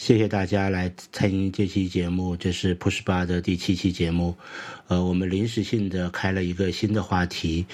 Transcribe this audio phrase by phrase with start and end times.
[0.00, 4.34] 谢谢大家来参与这期节目，这是 Push 八的第七期节目。
[4.88, 7.66] 呃，我们临时性的开了一个新的话题，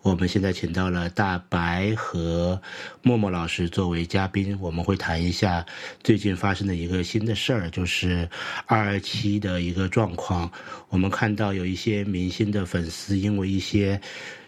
[0.00, 2.58] 我们现在请到了大白和
[3.02, 5.66] 默默老师作为嘉宾，我们会谈一下
[6.02, 8.26] 最近发生的一个新的事儿，就是
[8.64, 10.50] 二二七的一个状况。
[10.88, 14.00] 我们看到有一些明星的粉丝因为一些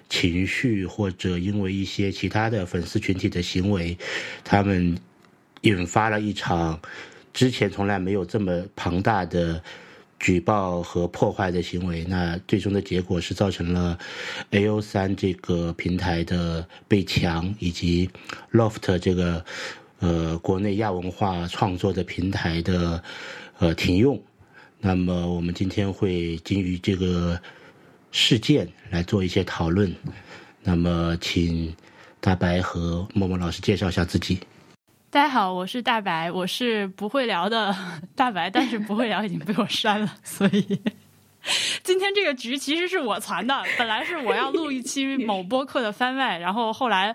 [0.08, 3.94] 情绪或者因为一些其他的粉丝群体的行为，
[4.42, 4.96] 他们
[5.60, 6.80] 引发了一场。
[7.36, 9.62] 之前从来没有这么庞大的
[10.18, 13.98] 举报和破坏的行为，那最终的结果是造成了
[14.52, 18.08] A O 三这个平台的被强，以及
[18.52, 19.44] Loft 这个
[19.98, 23.04] 呃国内亚文化创作的平台的
[23.58, 24.18] 呃停用。
[24.80, 27.38] 那么我们今天会基于这个
[28.12, 29.94] 事件来做一些讨论。
[30.62, 31.76] 那么请
[32.18, 34.38] 大白和默默老师介绍一下自己。
[35.08, 37.74] 大家好，我是大白，我是不会聊的
[38.14, 40.80] 大白，但是不会聊已经被我删了， 所以
[41.82, 47.14] 今天这个局其实是我传的，本来是我要录一期 某播客的番外，然后后来。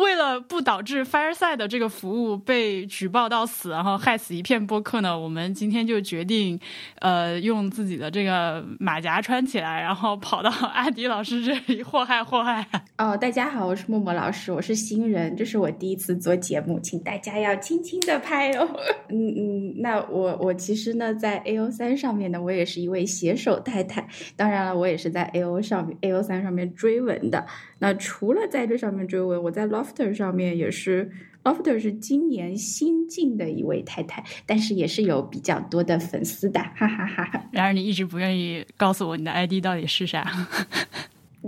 [0.00, 6.58] 为了不导致 Fireside 的这个服务被举报到死，然后害死一片播客呢，我们今天就决定，
[7.00, 12.66] 呃，用自己的这个马甲穿起来，然后跑到 阿迪老师这里祸害祸害。
[12.96, 18.66] 哦，大家好，我是默默老师，我是新人，这是我第一次做节目，请大家要轻轻的拍哦。
[19.10, 27.44] 嗯嗯，那我我其实呢，在 A O 三上面呢，我也是一位携手太太，当然了，我也是在 A O 上面 A O 三上面追文的。
[27.80, 31.10] 那除了在这上面追问，我在 Lofter 上面也是
[31.42, 37.42] ，Lofter 是今年新进的一位太太，但是也是有比较多的粉丝的，哈哈哈哈。
[37.52, 40.30] 然而你一直不愿意告诉我你的 ID 到底是啥。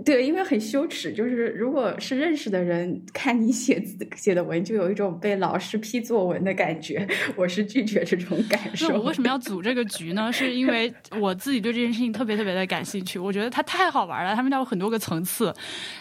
[0.04, 7.06] 对，因为很羞耻，就是如果是认识的人看你写字写的文，就有一种被老师批作文的感觉。
[7.36, 8.88] 我是拒绝这种感受。
[8.94, 10.32] 我为什么要组这个局呢？
[10.32, 15.54] 是因为我自己对这件事情特别特别的感兴趣，我觉得它太好玩了，他们家有很多个层次。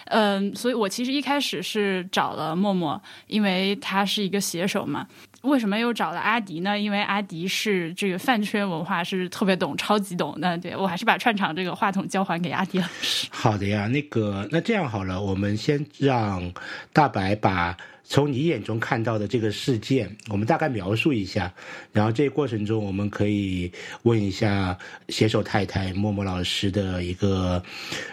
[0.05, 5.05] 嗯，所以我其实一开始是找了默默，因为他是一个写手嘛。
[5.41, 6.77] 为什么又找了阿迪呢？
[6.77, 10.35] 因为阿迪是这个饭圈文化是特别懂，超级懂。
[10.37, 13.27] 那对我还是把串场这个话筒交还给阿迪老师。
[13.31, 16.53] 好的呀，那个那这样好了，我们先让
[16.93, 21.51] 大白把从你眼中看到的这个事件，我们大概描述一下。
[21.91, 23.71] 然后这过程中，我们可以
[24.03, 24.77] 问一下
[25.09, 27.63] 携手太太默默老师的一个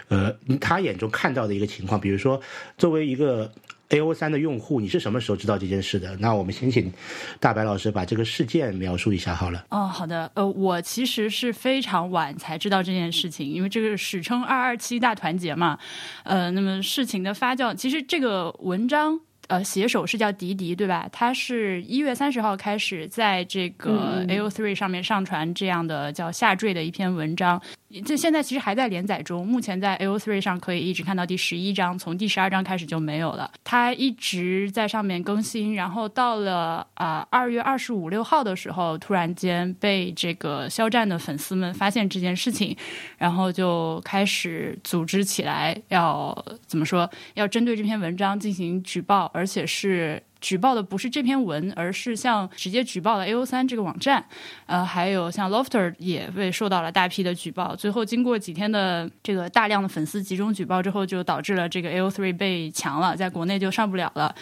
[0.08, 2.40] 呃，他眼中看到的一个情况，比如说
[2.78, 3.52] 作为一个。
[3.90, 6.14] A O 三的用户，你是什么时候知道这件事的？
[6.16, 6.92] 那我们先请
[7.40, 9.64] 大白老师把这个事件描述一下好了。
[9.70, 10.30] 哦，好的。
[10.34, 15.78] 呃，我其实是非常晚才知道这件事情，因为这个史称“二二七大团结”嘛。
[16.24, 21.08] 呃，那么事情的发酵，其实这个文章呃写手是叫迪迪，对吧？
[21.10, 27.60] 他是一月三十号开始在这个 A O three 上面上传这样的叫下坠的一篇文章。
[28.04, 33.50] 这现在其实还在连载中，目前在 A O three 上可以一直看到第十一章，从第十二章开始就没有了。
[33.64, 42.76] 它一直在上面更新，然后到了啊二月二十五六号的时候，突然间被这个肖战的粉丝们发现这件事情，
[43.16, 47.10] 然后就开始组织起来，要怎么说？
[47.34, 50.22] 要针对这篇文章进行举报，而且是。
[50.40, 54.24] 举报的不是这篇文，而是像直接举报了 A O 三这个网站，
[54.66, 57.74] 呃，还有像 Lofter 也被受到了大批的举报。
[57.74, 64.34] 最后经过几天的这个大量的粉丝集中举报之后，就导致了这个 A O three 被强了，在国内就上不了了。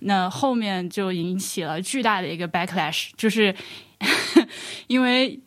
[0.00, 3.54] 那后面就引起了巨大的一个 backlash，就是
[4.88, 5.40] 因为。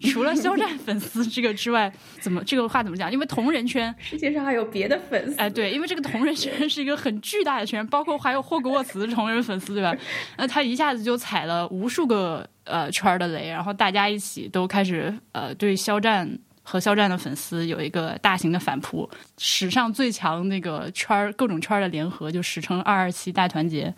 [0.00, 3.12] 除了肖战粉丝这个之外，怎么这个话怎么讲？
[3.12, 9.94] 因为同人圈世界上还有别的粉丝，哎，对，因为这个同人圈是一个很巨大的圈，包括还有霍格沃茨的同人粉丝，对吧？
[10.38, 16.38] 那他一下子就踩了无数个呃圈的雷，然后大家一起都开始呃对肖战。
[16.70, 23.92] 和肖战的粉丝有一个大型的反扑，史上最强那个圈儿各种圈儿的联合，就史称“二二七大团结”。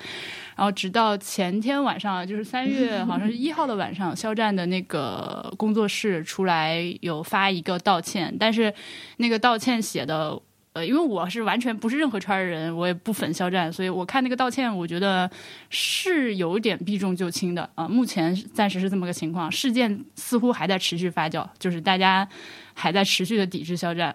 [0.57, 8.73] 然后直到前天晚上，就是三月好像是一号的晚上，肖战的那个工作室出来有发一个道歉，但是
[9.19, 10.41] 那个道歉写的。
[10.75, 15.31] 呃，因为我是完全不是任何圈的人，我也不粉肖战，所以我看那个道歉，我觉得
[15.69, 17.87] 是有点避重就轻的啊。
[17.87, 22.27] 目前暂时是这么个情况，事件似乎还在持续发酵，就是大家
[22.73, 24.15] 还在持续的抵制肖战。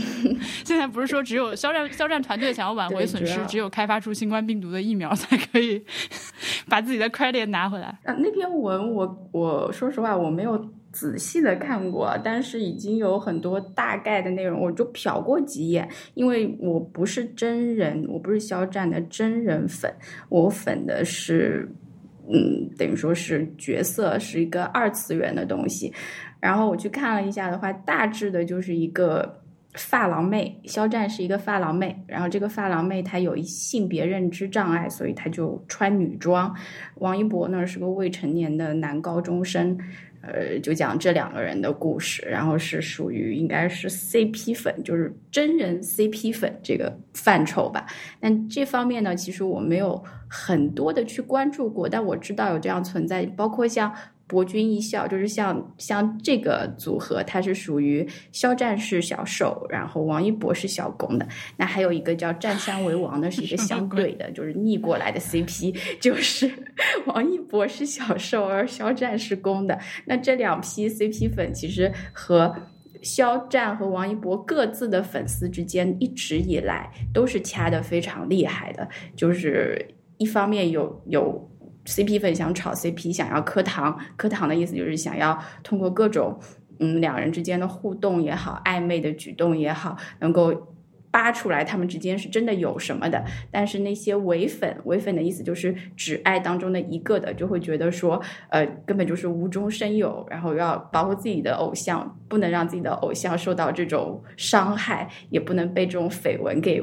[0.64, 5.82] 现在不是说只有肖战肖战团队想要挽回损失，只有开发出新冠病毒的疫苗才可以
[6.68, 7.86] 把自己的 credit 拿回来。
[8.04, 10.75] 啊，那篇文我我说实话我没有。
[10.96, 15.86] 仔细的看过，但是已经有很多大概的内容，我就瞟过几眼。
[16.14, 19.92] 因为我不是真人，我不是肖战的真人粉，
[20.30, 21.68] 我粉的是
[22.32, 25.92] 嗯，等于说是角色是一个二次元的东西。
[26.40, 29.42] 然后我去看了一下的话，大致的就是一个。
[29.78, 36.50] 发廊妹，肖战是一个发廊妹，然后这个发廊妹她有一性别认知障碍，所以她就穿女装。
[36.94, 39.78] 王一博呢是个未成年的男高中生，
[40.22, 47.86] 呃，就讲这两个人的故事，然后是属于应该是 CP 粉，就是真人 CP 粉这个范畴吧。
[48.20, 53.92] 但这方面呢，其实我没有很多的去关注过，但我知道有这样存在，包括像。
[54.28, 61.28] 博君一笑，就是像像这个组合，它是属于肖战是小受，然后王一博是小攻的。
[61.56, 66.50] 那还有一个叫占山为王的，是一个相对的，就是逆过来的 CP， 就是
[67.06, 69.78] 王一博是小受，而肖战是攻的。
[70.06, 72.52] 那这两批 CP 粉其实和
[73.02, 81.48] 肖战和王一博各自的粉丝之间，一直以来都是掐的非常厉害的，就是一方面有有。
[81.86, 86.38] CP 粉想炒 CP，想要磕糖，磕糖的意思就是想要通过各种
[86.80, 90.74] 嗯两人之间的互动也好，暧昧的举动也好，能够
[91.10, 93.24] 扒出来他们之间是真的有什么的。
[93.50, 106.82] 但是那些伪粉，伪粉的意思就是只爱当中的一个的，就会觉得说，呃，根本就是无中生有，然后要保护自己的偶像，不能让自己的偶像受到这种伤害，也不能被这种绯闻给。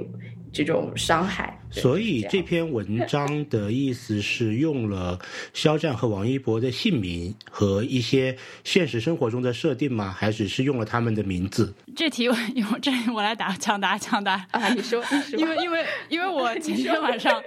[0.54, 5.18] 这种伤害，所以这篇文章的意思是用了
[5.52, 10.16] 肖战和王一博的姓名和一些现实生活中的设定吗？
[10.16, 11.74] 还只是用了他们的名字？
[11.96, 14.70] 这题我 用这我来答抢答抢答啊！
[14.76, 15.04] 你说，
[15.36, 17.42] 因为因为 因为我前天晚上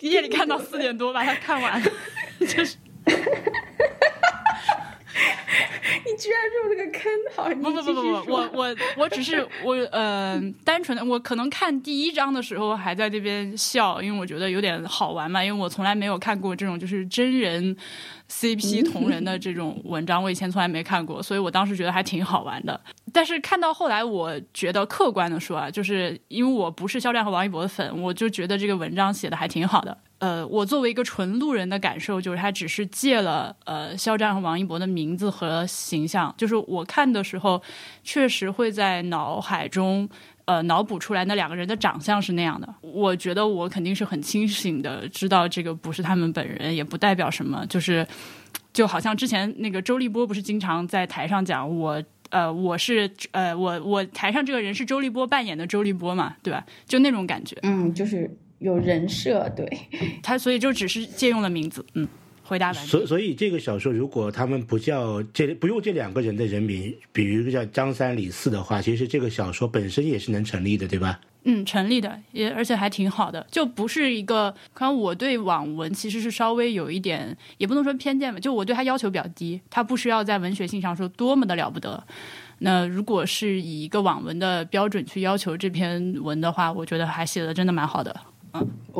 [0.00, 1.82] 夜里看到四点多把它看完，
[2.40, 2.76] 就是。
[6.06, 7.48] 你居然入了个坑，好！
[7.56, 17.76] 不不不不不，我我我只是我呃，单纯的我可能看第一章的时候还在这边笑，因为我觉得有点好玩嘛，因为我从来没有看过这种就是真人
[18.30, 22.80] CP 同人的这种文章，我以前从来没看过，所以我当时觉得还挺好玩的。
[23.12, 29.96] 但是看到后来，我觉得客观的说啊，就是因为我不是肖战和王一博的粉，我就觉得这个文章写的还挺好的。
[30.20, 37.60] 呃，我作为一个纯路人的感受，就是他只是借了呃肖战和王一博的名字和形象，就是我看的时候，
[38.04, 40.06] 确实会在脑海中
[40.44, 42.68] 呃脑补出来那两个人的长相是那样的。
[42.82, 47.64] 我觉得我肯定是很清醒的，知道这个不是他们本人，也不代表什么。
[47.66, 48.06] 就是
[48.74, 56.62] 就好像之前那个周立波不是经常在台上讲我呃我是呃我我台上这个人是周立波扮演的周立波嘛，对吧？
[56.86, 57.56] 就那种感觉。
[57.62, 58.30] 嗯，就是。
[58.60, 59.68] 有人设，对
[60.22, 61.84] 他，所以就只是借用了名字。
[61.94, 62.06] 嗯，
[62.44, 62.74] 回答完。
[62.86, 71.18] 所所以这个小说，如果他们不叫这不用这两个人的人名，比如叫张三李四的话，其实这个小说本身也是能成立的，对吧？
[71.44, 74.54] 嗯，成立的，也而且还挺好的，就不是一个。
[74.74, 82.04] 可能我对网文其实是稍微有一点，也不能说偏见吧，就我对他要求比较低，他不需要在文学性上说多么的了不得。
[82.58, 88.14] 那如果是以一个网文的标准去要求这篇文的话，我觉得还写的真的蛮好的。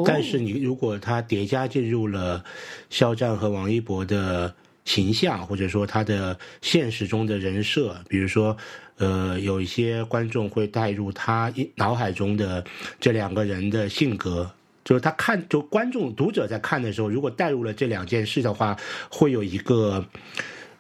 [0.07, 2.45] 但是你如果他叠加进入了
[2.89, 4.55] 肖战和王一博的
[4.85, 8.57] 形象，或者说他的现实中的人设，比如说，
[8.97, 12.65] 呃，有一些观众会带入他脑海中的
[12.99, 14.51] 这两个人的性格，
[14.85, 18.77] 就是他看，就观众读者在看的时候，如果带入了这两件事的话，
[19.11, 20.05] 会有一个，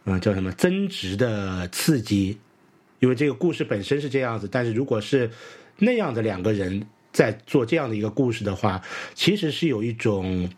[0.05, 2.39] 嗯，叫什么增值的刺激，
[3.01, 5.31] 因为这个故事本身是这样子，但是如果是
[5.79, 6.87] 那样的两个人。
[7.13, 8.81] 在做这样的一个故事的话，
[9.15, 10.49] 其实是有一种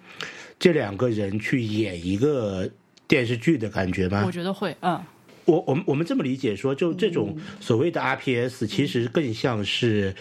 [0.59, 2.69] 这两个人去演一个
[3.09, 4.23] 电视剧的感觉吗？
[4.27, 5.03] 我觉得会，嗯。
[5.45, 10.15] 我我们我们这么理解说，就这种所谓的 RPS，其实更像是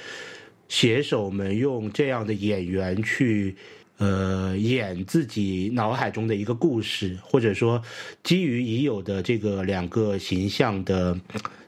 [0.68, 3.56] 写手们用这样的演员去
[3.98, 7.80] 呃演自己脑海中的一个故事，或者说
[8.24, 11.16] 基于已有的这个两个形象的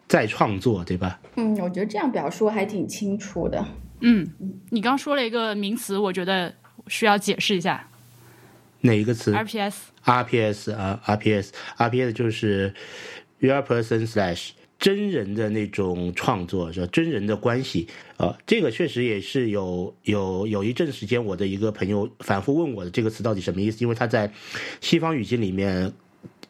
[0.08, 1.22] 再创作，对吧？
[1.36, 3.64] 嗯，我觉得这样表述还挺清楚的。
[4.06, 4.28] 嗯，
[4.70, 6.54] 你刚说了一个名词，我觉得
[6.88, 7.90] 需要解释一下。
[8.82, 12.74] 哪一个词？RPS，RPS 啊，RPS，RPS 就是
[13.40, 16.88] real person slash 真人的那种创作，是吧？
[16.92, 24.30] 真人的关系啊，这个确实也是有有有一阵时间，我的一个朋友反复问我的这个词到底什么意思，因为他在
[24.82, 25.90] 西方语境里面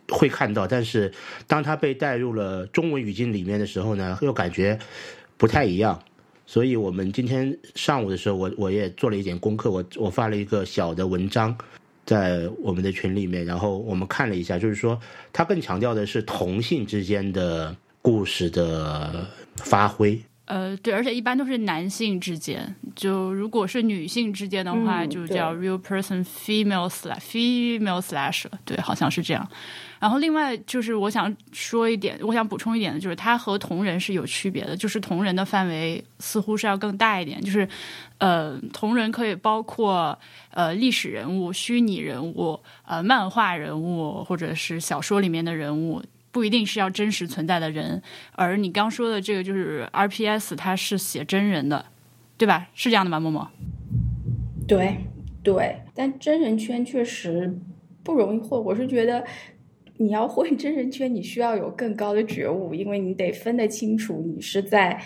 [0.09, 1.13] 会看到，但是
[1.45, 4.79] 当他被带入了中文语境里面的时候呢，又感觉
[5.37, 6.03] 不太一样。
[6.45, 11.57] 所以我们今天上午的时候，我我也做了一点功课，我我发了一个小的文章，
[12.05, 14.99] 在我们的群里面，然后我们看了一下，就是说
[15.31, 20.21] 它更强调的是同性之间的故事的发挥。
[20.45, 22.75] 呃，对，而且一般都是男性之间。
[22.93, 28.43] 就如果是女性之间的话，就叫 real person female slash female slash。
[28.65, 29.49] 对，好像是这样。
[30.03, 34.75] 然后另外就是我想说一点，我想补充一点的就是，它和同人是有区别的。
[34.75, 37.39] 就是同人的范围似乎是要更大一点。
[37.41, 37.65] 就是
[38.17, 40.19] 呃，同人可以包括
[40.51, 46.03] 呃历史人物、虚拟人物、呃漫画人物，或者是小说里面的人物。
[46.33, 48.01] 不一定是要真实存在的人，
[48.33, 51.85] 而你刚说的这个就是 RPS，它是写真人的，
[52.37, 52.67] 对吧？
[52.73, 53.21] 是这样的吗？
[53.21, 53.47] 默默？
[54.67, 54.97] 对
[55.41, 57.57] 对，但真人圈确实
[58.03, 58.61] 不容易混。
[58.61, 59.23] 我是觉得
[59.97, 64.99] 你要混真人圈，你需要有更高的觉悟，因为你得分得清楚，你是在。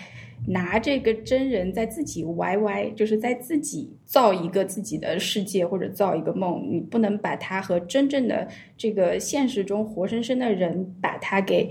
[0.46, 11.68] 拿这个真人在自己歪歪，就是在自己造一个自己的世界或者造一个梦，你不能把它和真正的这个现实中活生生的人把它给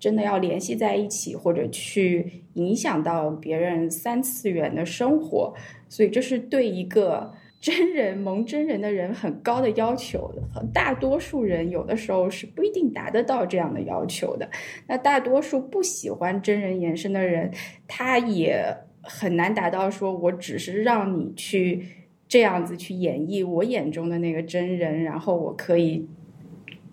[0.00, 5.52] 真的要联系在一起，或者去影响到别人三次元的生活，
[5.90, 7.30] 所以这是对一个。
[7.66, 10.32] 真人蒙真人的人很高的要求，
[10.72, 14.48] 大多数人有的时候是不一定达得到这样的要求的。
[14.86, 17.50] 那大多数不喜欢真人延伸的人，
[17.88, 18.64] 他也
[19.02, 21.82] 很难达到说，我只是让你去
[22.28, 26.08] 这样子去演绎我眼中的那个真人，然后我可以。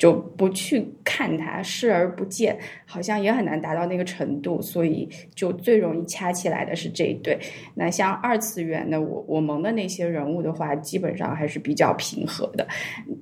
[0.03, 7.39] 就不去看它，视而不见，好像也很难达到那个程度，所以就最容易掐起来的是这一对。
[7.75, 12.67] 那像二次元的我我萌的那些人物的话，基本上还是比较平和的，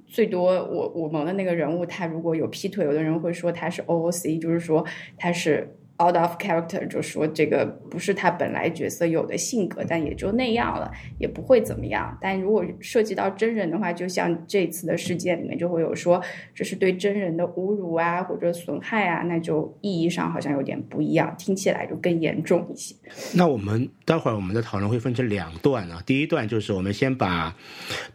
[0.07, 4.83] 最多我我萌的那个人物，他如果有劈腿，有的人会说他是 OOC，就是说
[5.19, 5.75] 他是。
[6.01, 12.17] Out of character 就说这个不是他本来角色有的性格，但也就那样了，也不会怎么样。
[12.19, 16.21] 但如果涉及到真人的话，就像这次的事件里面就会有说
[16.55, 22.95] 这是对真人的侮辱啊，或者损害啊，那就意义上好像有点不一样，听起来就更严重一些。
[23.33, 27.55] 那我们待会儿我们的讨论会分成两段啊，第一段就是我们先把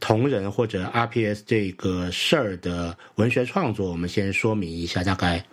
[0.01, 5.45] 同人或者 RPS 这个事儿的文学创作，我们先说明一下，大概。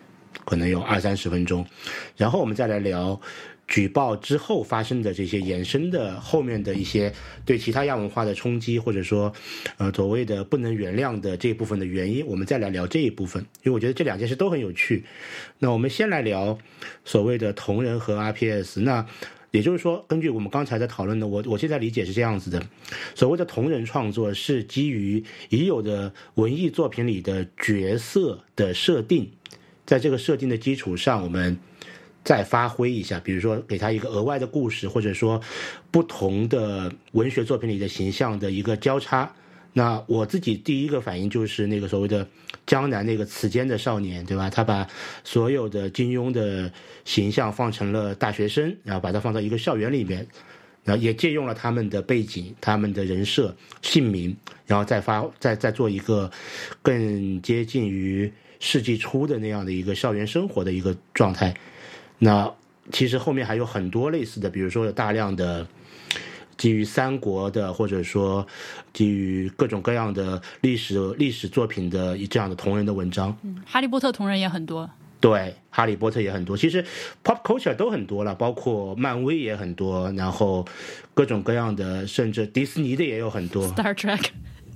[0.45, 1.65] 可能有二三十分钟，
[2.17, 3.19] 然后我们再来聊
[3.67, 7.13] 举报之后发生的这些延伸的后面的一些
[7.45, 9.33] 对其他亚文化的冲击，或者说
[9.77, 15.05] 呃所谓的不能原谅的这一部分的原因，我们再来聊这一部分，因为我觉得这两件事都很有趣。
[15.59, 16.57] 那我们先来聊
[17.05, 18.81] 所谓的同人和 RPS。
[18.81, 19.05] 那
[19.51, 22.62] 也就是说，根据我们刚才的讨论呢，我我现在理解是这样子的：
[23.15, 29.31] 所谓的同人创作是基于已有的文艺作品里的角色的设定。
[29.93, 31.55] 在这个设定的基础上，我们
[32.23, 35.39] 再发挥一下，比如说给他一个额外的故事，或者说
[35.91, 39.31] 不同的文学作品里的形象的一个交叉。
[39.71, 42.27] 那我自己第一个反应就是那个所谓的
[42.65, 44.50] 江南那个词间的少年，对吧？
[44.50, 44.88] 他把
[45.23, 46.71] 所有的金庸的
[47.05, 50.25] 形象放成了大学生，然后把它放到一个校园里面，
[50.83, 54.35] 然后也借用了他们的背景、他们的人设、姓名，
[54.65, 56.31] 然后再发再再做一个
[56.81, 58.33] 更接近于。
[58.65, 61.53] 世纪初的那样的一个校园生活的一个状态，
[62.20, 62.50] 那
[62.93, 65.67] 其实后面还有很多类似的，比如说有大量的
[66.55, 68.48] 基于三国的，或者说
[68.93, 73.38] 基于各种各样的历史历史作品的这样的同人的文章。
[73.43, 74.89] 嗯，哈利波特同人也很多。
[75.20, 76.55] 对，哈利波特也很多。
[76.55, 76.82] 其实
[77.22, 80.65] pop culture 都很多了，包括漫威也很多，然后
[81.13, 83.67] 各种各样的，甚至迪士尼的也有很多。
[83.74, 84.27] Star Trek。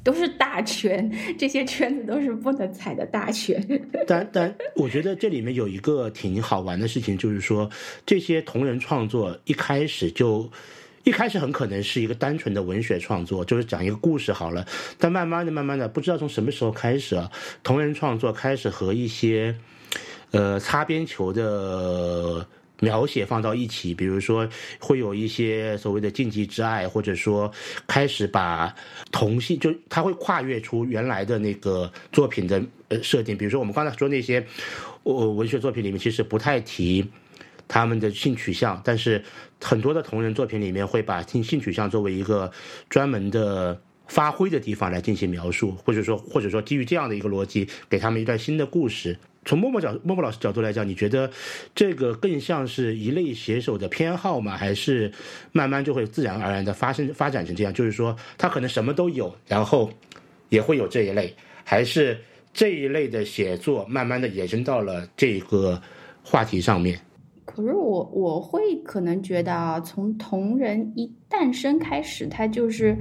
[0.07, 3.61] 都是大圈，这些圈子都是不能踩的大圈。
[4.07, 7.69] 但但我觉得这里面有一个挺好玩的事情，就是说
[8.05, 10.49] 这些同人创作一开始就
[11.03, 14.65] 一开始很可能是一个单纯的文学创作，就是讲一个故事好了。
[14.97, 17.29] 但慢慢的、慢慢的，不知道从什么时候开始啊，
[17.61, 19.53] 同人创作开始和一些
[20.31, 22.47] 呃擦边球的。
[22.79, 24.47] 描写放到一起，比如说
[24.79, 27.51] 会有一些所谓的禁忌之爱，或者说
[27.87, 28.75] 开始把
[29.11, 33.35] 同性，就他会跨越出原来的那个作品的呃设定。
[33.35, 34.45] 比如说我们刚才说那些
[35.03, 37.05] 呃文学作品里面，其实不太提
[37.67, 39.23] 他们的性取向，但是
[39.59, 42.51] 很多的同人作品里面会把性性取向作为一个
[42.89, 49.17] 专门的发挥的地方来进行描述，或者说或者说基于这样的一个逻辑，给他们一段新的故事。
[49.47, 51.31] 从默默角默默老师角度来讲，你觉得
[51.73, 54.57] 这个更像是一类写手的偏好吗？
[54.57, 55.09] 还是
[55.53, 57.73] 慢慢就会自然而然的发生发展成这样？
[57.73, 59.89] 就是说，他可能什么都有，然后
[60.49, 62.19] 也会有这一类，还是
[62.53, 65.81] 这一类的写作慢慢的延伸到了这个
[66.21, 66.99] 话题上面？
[67.45, 72.97] 可是我我会可能觉得啊，从同人一诞生开始，它就是。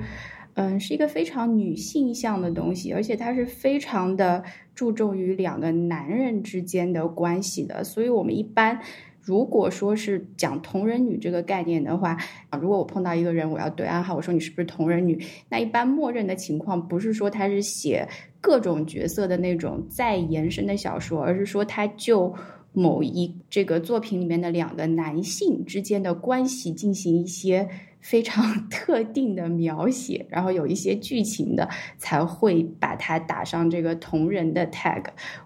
[0.57, 4.43] 嗯是一个非常女性向的东西，而且它是非常的
[4.75, 7.85] 注重于两个男人之间的关系的。
[7.85, 8.81] 所以，我们一般
[9.21, 12.17] 如果说是讲同人女这个概念的话，
[12.49, 15.23] 啊，如果我碰到一个人，我要对暗号，我说你是不是同人女？
[15.51, 18.09] 那一般默认的情况不是说他是写
[18.41, 22.35] 各种角色的那种再延伸的小说，而是说他就
[22.73, 27.69] 某一这个作品里面的两个男性之间的关系进行一些。
[28.09, 35.03] 非常 特定的描写，然后有一些剧情的才会把它打上这个同人的 tag。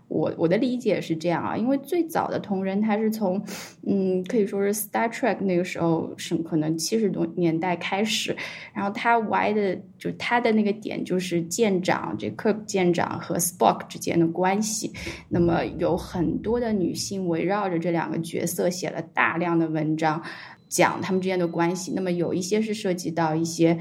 [0.08, 3.40] 我我的理解是这样啊，因为最早的同人它是从
[3.86, 8.36] 嗯可以说是 Star Trek 那个时候是可能七十多年代开始，
[8.74, 14.92] 然后它歪的就它的那个点就是舰长这 Kirk 舰长和 Spock 之间的关系，
[15.28, 20.22] 那么有很多的女性围绕着这两个角色写了大量的文章。
[20.70, 23.78] 讲他们之间的关系，那么有一些是涉及到一些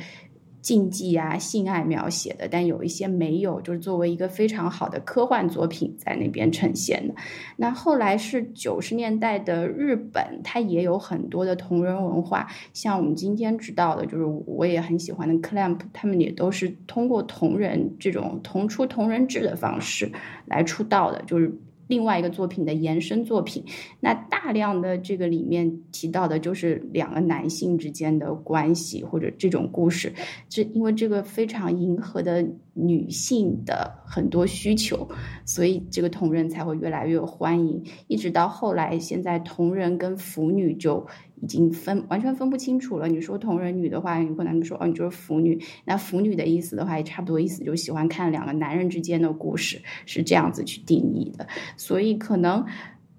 [0.62, 7.14] 禁忌啊、性爱描写的，但有一些没有，就是作为一个非常好的科幻作品在那边呈现的。
[7.56, 20.12] 那后来是九十年代的日本，它也有很多的同人文化，像我们今天知道的，就是我也很喜欢的 Clamp，他们也都是通过同人这种同出同人志的方式
[20.46, 21.56] 来出道的，就是。
[21.90, 23.66] 另外一个作品的延伸作品，
[24.00, 30.14] 那大量的这个里面提到的就是两个男性之间的关系或者这种故事，
[30.48, 32.48] 这因为这个非常迎合的
[32.88, 35.08] 女性的很多需求，
[35.46, 41.06] 所以这个同人才会越来越欢迎，一直到后来，现在同人跟腐女就。
[41.42, 43.08] 已经分完全分不清楚了。
[43.08, 45.58] 你说同人女的话，有可能说哦，你就是腐女。
[45.86, 51.48] 那腐女的意思的话，也差不多意思，就喜欢看两个男人之间的故事，是这样子去定义的。
[51.78, 52.66] 所以可能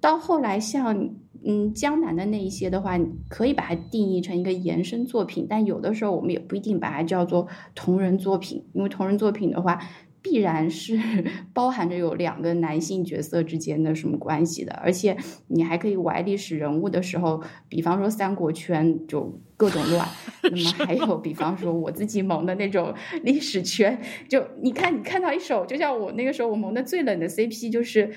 [0.02, 1.08] 到后来，像
[1.44, 5.46] 嗯江南的那一些的话，可以把它定义成一个延伸作品。
[5.48, 9.78] 但有的时候，我们也不一定把它叫做同人作品，因为同人作品的话。
[10.22, 11.00] 必然是
[11.54, 15.16] 包含着有两个男性角色之间的什么关系的，而且
[15.46, 20.06] 你还可以玩历史人物的时候，比方说三国圈就各种乱，
[20.42, 22.92] 那么还有比方说我自己蒙的那种
[23.24, 28.10] 历史圈，就你看你看到一首，就像我那个时候我蒙的最冷的 CP 就是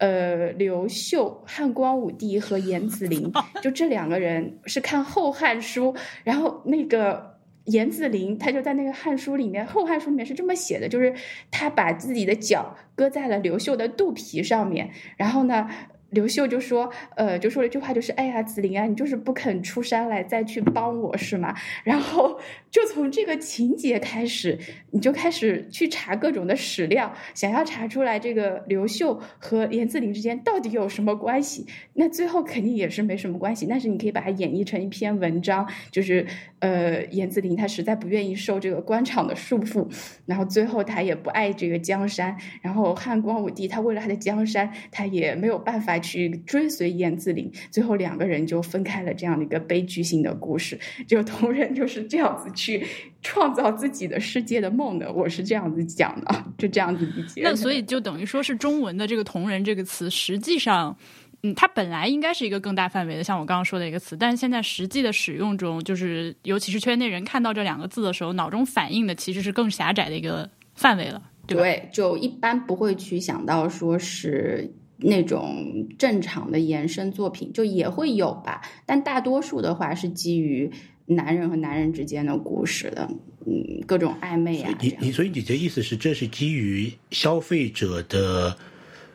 [0.00, 5.92] 呃刘秀、汉光武帝和严子陵， 就这两个人是看《后汉书》，
[6.24, 7.30] 然后那个。
[7.66, 11.14] 严子陵，他就在那个《汉书》里面，《后汉书》里面是这么写的，就是
[11.52, 15.68] 他把自己的脚搁在了刘秀的肚皮上面，然后呢。
[16.10, 22.38] 刘秀就说：“呃，就说了一句话，就是哎呀，子陵啊，你就是不肯出山来再去帮我是吗？” 然后
[22.70, 24.58] 就从这个情节开始，
[24.90, 31.66] 你就开始去查各种的史料，想要查出来这个刘秀和严子陵之间到底有什么关系。
[31.94, 36.26] 那最后肯定也是没什么关系，但是你可以把它演绎成一篇文章，就是
[36.58, 39.86] 呃，严子陵他实在不愿意受这个官场的束缚，
[40.26, 45.99] 然后最后他也不爱这个江山，然后汉光武帝他为了他的江山，他也没有办法。
[46.00, 50.78] 去追随燕子林，最后两个人就分开了，这样的一个悲剧性的故事。
[51.06, 52.84] 就同人就是这样子去
[53.22, 57.42] 创造自己的世界的梦的，我是这样子讲的，就这样子理解。
[57.44, 60.96] 那所以就等于说是中文的这个“同人”这个词，实际上，
[61.42, 74.70] 嗯，它本来应该是一个更大范围的，像我刚刚说的一个词，但是现在实际的使用中，就是尤其是圈内人看到这两个字的时候，脑中反映的其实是更狭窄的一个范围了，对，就一般不会去想到说是。
[75.00, 80.70] 那种正常的延伸作品就也会有吧，但大多数的话是基于
[81.06, 83.10] 男人和男人之间的故事的，
[83.46, 84.76] 嗯，各种暧昧啊。
[84.80, 88.56] 你你所以你的意思是，这是基于消费者的，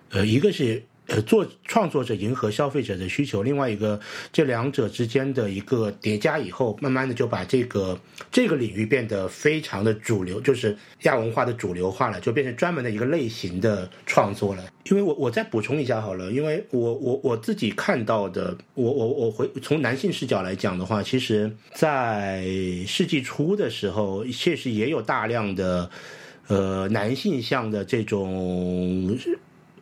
[0.09, 0.83] 呃，一个是。
[1.07, 3.99] 呃，做创作者迎合消费者的需求，另外一个
[4.33, 7.99] 这两者之间的一个叠加以后，慢慢的就把这个
[8.31, 14.65] 这个领域变得非常的主流，就是亚文化的主流化了，就变成专门的一个类型的创作了。
[14.89, 22.45] 因为我我再补充一下好了，因为我我我自己看到的，我我我回从男性视角来讲的话，其实，在
[22.87, 25.89] 世纪初的时候，确实也有大量的
[26.47, 29.17] 呃男性向的这种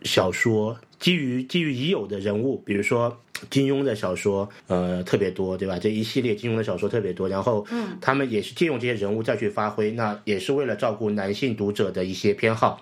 [0.04, 0.78] 小说。
[1.00, 5.78] 基于基于已有的人物，比如说金庸的小说，呃，特别多，对吧？
[5.78, 12.82] 这一系列金庸的小说特别多，然后，嗯，他们也是借用这些人物再去发挥，那也是为了照顾男性读者的一些偏好。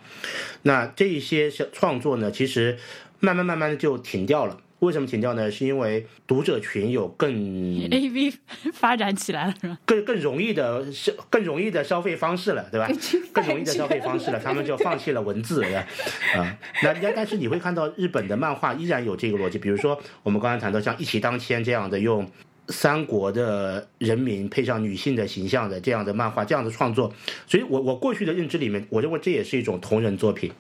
[0.62, 2.78] 那这一些创作呢，其实
[3.20, 4.60] 慢慢慢慢的就停掉了。
[4.82, 5.50] 为什么停掉呢？
[5.52, 7.32] 是因为读者群有更
[7.92, 8.34] A V
[8.74, 9.78] 发展起来了，是吧？
[9.86, 12.90] 更更容易的消更容易的消费方式了，对吧？
[13.32, 15.88] 更容易的消费方式了，他们就放弃了文字，对吧？
[16.36, 22.28] 啊，那那但是你会看到日本的漫画依然有这个逻辑，比如说我们刚才谈到像一骑当千这样的用
[22.70, 27.14] 三国的人民配上女性的形象的这样的漫画，这样的创作，
[27.46, 30.52] 所以我我过去的认知里面，我认为这也是一种同人作品。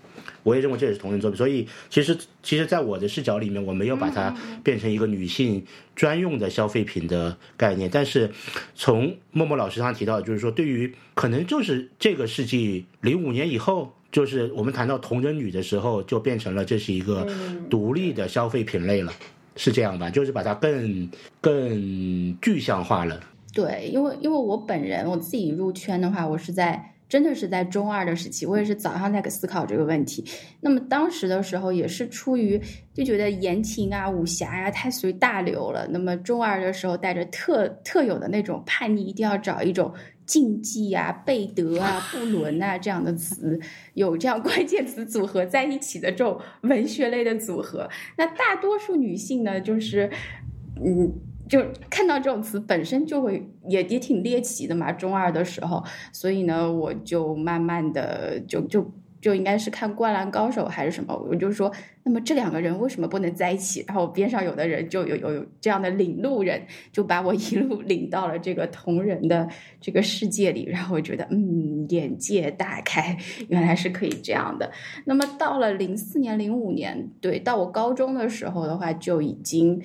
[0.44, 1.38] 我也认为这也是同人作品。
[1.38, 7.90] 所以其实其实，在我的视角里面，我没有把它变成一个女性专用的消费品的概念。
[7.92, 8.32] 但是
[8.76, 13.94] 从默默老师上提到，就是说，对于可能就是这个世纪零五年以后。
[14.12, 17.26] 就是我们谈到同人女的时候，就变成了这是一个
[17.70, 19.14] 独立的消费品类了，
[19.56, 20.10] 是这样吧？
[20.10, 23.18] 就是把它更更具象化了。
[23.54, 30.24] 对，因为因为我本人我自己入圈的话，我是在真的是在中二的时期，我也是早上在思考这个问题。
[30.62, 32.58] 那么当时的时候，也是出于
[32.94, 35.86] 就觉得言情啊、武侠呀太随大流了。
[35.90, 39.94] 那么中二的时候，带着特特有的那种叛逆，一定要找一种。
[40.24, 43.60] 竞技啊、贝德啊、布伦啊这样的词，
[43.96, 50.10] 有这样关键词组合在一起的这种文学类的组合，那大多数女性呢，就是，
[50.82, 51.12] 嗯，
[51.52, 54.92] 就看到这种词本身就会也也挺猎奇的嘛。
[54.92, 55.84] 中二的时候，
[56.14, 58.90] 所以呢，我就慢慢的就就。
[59.22, 61.16] 就应该是看《灌篮高手》还是什么？
[61.30, 61.72] 我就说，
[62.06, 63.86] 那么这两个人为什么不能在一起？
[63.88, 66.60] 然后边上有的人就有有有这样的领路人，
[66.92, 69.48] 就把我 一路领到了这个同人的
[69.80, 70.66] 这个世界里。
[70.66, 73.16] 然后我觉得，嗯，眼界大开，
[73.48, 74.72] 原来是可以这样的。
[75.06, 79.80] 那么到了零四年、零五年，对，到我高中的时候的话，就已经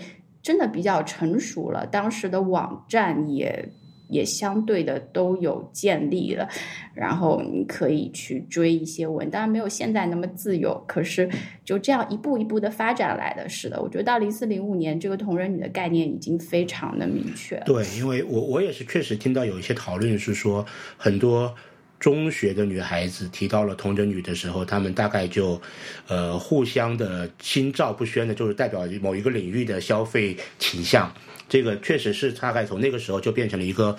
[0.47, 1.85] 真的比较成熟了。
[1.87, 3.69] 当时的网站也。
[4.09, 6.49] 也相对的都有建立了，
[6.95, 11.29] 然后你可以去追一些文，当然没有现在那么自由，可是
[11.65, 13.49] 就这样一步一步的发展来的。
[13.49, 17.61] 是的，我觉得到零四零五年，这个同人女的概念已经非常的明确。
[17.67, 20.65] 对，因为我我也是确实听到有一些讨论是说，
[20.97, 21.53] 很多
[21.99, 25.61] 中学的女孩子提到了同人女的时候，她们大概就
[26.07, 31.13] 呃互相的心照不宣的，就是代表某一个领域的消费倾向。
[31.49, 33.97] 这个确实是大概从那个时候就变成了一个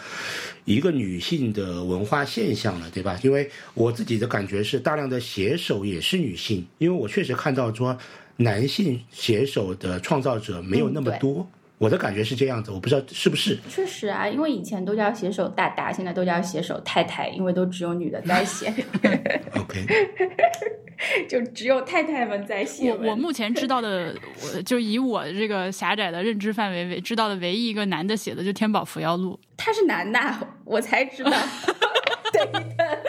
[0.65, 3.17] 一个女性的文化现象了，对吧？
[3.23, 7.97] 因为我自己的感觉是，大量的写手也是女性，因为我确实看到说
[8.35, 11.49] 男性写手的创造者没有那么多。
[11.77, 13.57] 我的感觉是这样子，我不知道是不是。
[13.69, 18.73] 确实啊，因为以前都叫写手大大，现在都叫写手太太，因为都只有女的在写。
[19.55, 19.85] OK。
[21.29, 22.91] 就只有太太们在写。
[22.91, 29.39] 我我目前知道的，我就以我这个狭窄的认知范围为知道的唯一一个男的写的，就天宝扶摇录。
[29.55, 30.19] 他是男的，
[30.65, 31.31] 我才知道。
[32.33, 33.03] 对的，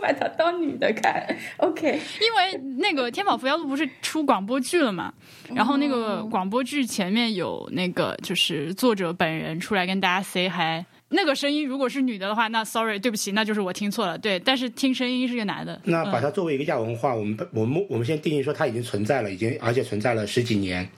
[0.00, 1.24] 把它当女的看。
[1.58, 5.12] OK，因为那个天宝伏妖录不是出广播剧了嘛，
[5.54, 10.84] 然后那个广播剧前面有那个就是作者本人出来跟大家 say hi。
[11.12, 14.16] 那个声音如果是女的的话，那 sorry，对不起，那就是我听错了。
[14.16, 15.80] 对，但是听声音是个男的。
[15.82, 20.88] 那把它作为一个亚文化，我们我们我们先定义说它已经存在了，已经而且存在了十几年。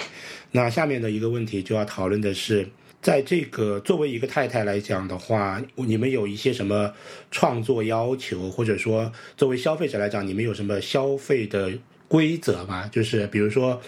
[0.51, 2.69] 那下面的一个问题就要讨论的是，
[3.03, 6.91] 在这个作为一个太太来讲的话，你们有一些什么
[7.31, 11.71] 创作要求，或者说作为消费者来讲，你们有什么消费的
[12.07, 12.89] 规则吗？
[12.93, 13.79] 就是比如说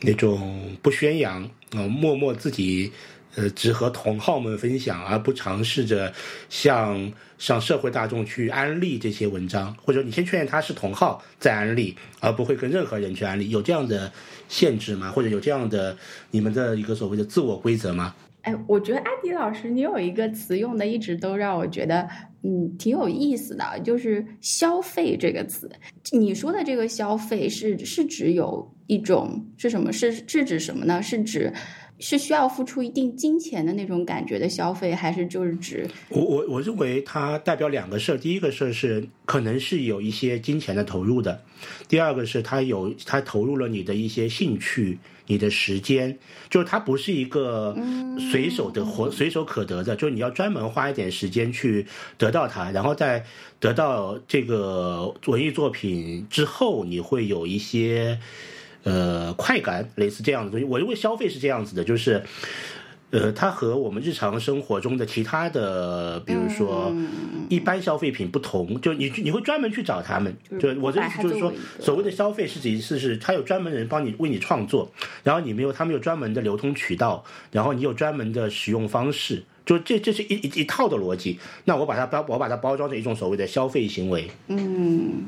[0.00, 2.90] 那种不宣扬，嗯，默默自己。
[3.34, 6.12] 呃，只和同好们分享，而不尝试着
[6.48, 14.10] 向向社会大众去安利这些文章，或者你先确认他是同好再安利，而不会跟任何人去安利，有这样的
[14.48, 15.12] 限制吗？
[15.12, 15.96] 或者有这样的
[16.32, 18.12] 你们的一个所谓的自我规则吗？
[18.66, 22.08] 我觉得阿迪老师，你有一个词用的一直都让我觉得，
[22.42, 25.70] 嗯，挺有意思的，就是“消费”这个词。
[26.12, 29.92] 你说的这个消费是是指有一种是什么？
[29.92, 31.02] 是是指什么呢？
[31.02, 31.52] 是指？
[32.00, 38.16] 是需要付出一定金钱的那种感觉的消费，还是就是指我我我认为它代表两个事儿。
[38.16, 41.42] 第一个事儿是可能是有一些金钱的投入的，
[41.88, 44.96] 第二个是它有它投入了你的一些兴趣、
[45.28, 46.18] 你的时间，
[46.50, 47.76] 就是它不是一个
[48.32, 51.86] 随手的活、随手可得的，就是你要专门花一点时间去
[52.18, 53.24] 得到它，然后在
[53.60, 58.18] 得到这个文艺作品之后，你会有一些。
[58.84, 62.22] 呃，快感类似这样的东西，我认为消费是这样子的，就是，
[63.10, 66.94] 呃，它和我们日常生活中的其他的，比如说
[67.48, 74.90] 一般消费品不同，就你你会专门去找他们，就我的意思就是说，所谓的消费是指意思是，他有专门人帮你为你创作，
[75.24, 81.38] 然后你没有，他们有专门的流通渠道，然后你有专门的使用方式，就这这是一一一套的逻辑。
[81.64, 84.30] 那我把它包，我把它包装成一种所谓的消费行为。
[84.48, 85.24] 嗯。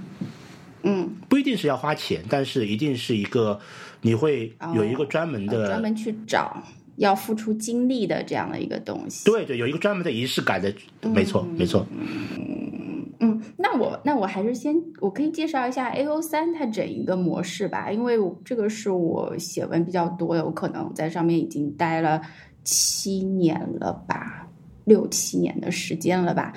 [0.83, 3.61] 嗯，不一定是要花钱，但是一定是一个，
[4.01, 6.63] 你会有一个专门的专门去找
[7.01, 9.25] 要付出精力的这样的一个东西。
[9.25, 11.87] 对对，有一个专门的仪式感的，没错没错。
[11.91, 22.21] 嗯嗯，那我那我还是先我可以介绍一下 A O 三它整一个模式吧，因为这个是我写文比较多的，我可能在上面已经待了
[22.65, 24.47] 七年了吧，
[24.85, 26.53] 六七年的时间了吧。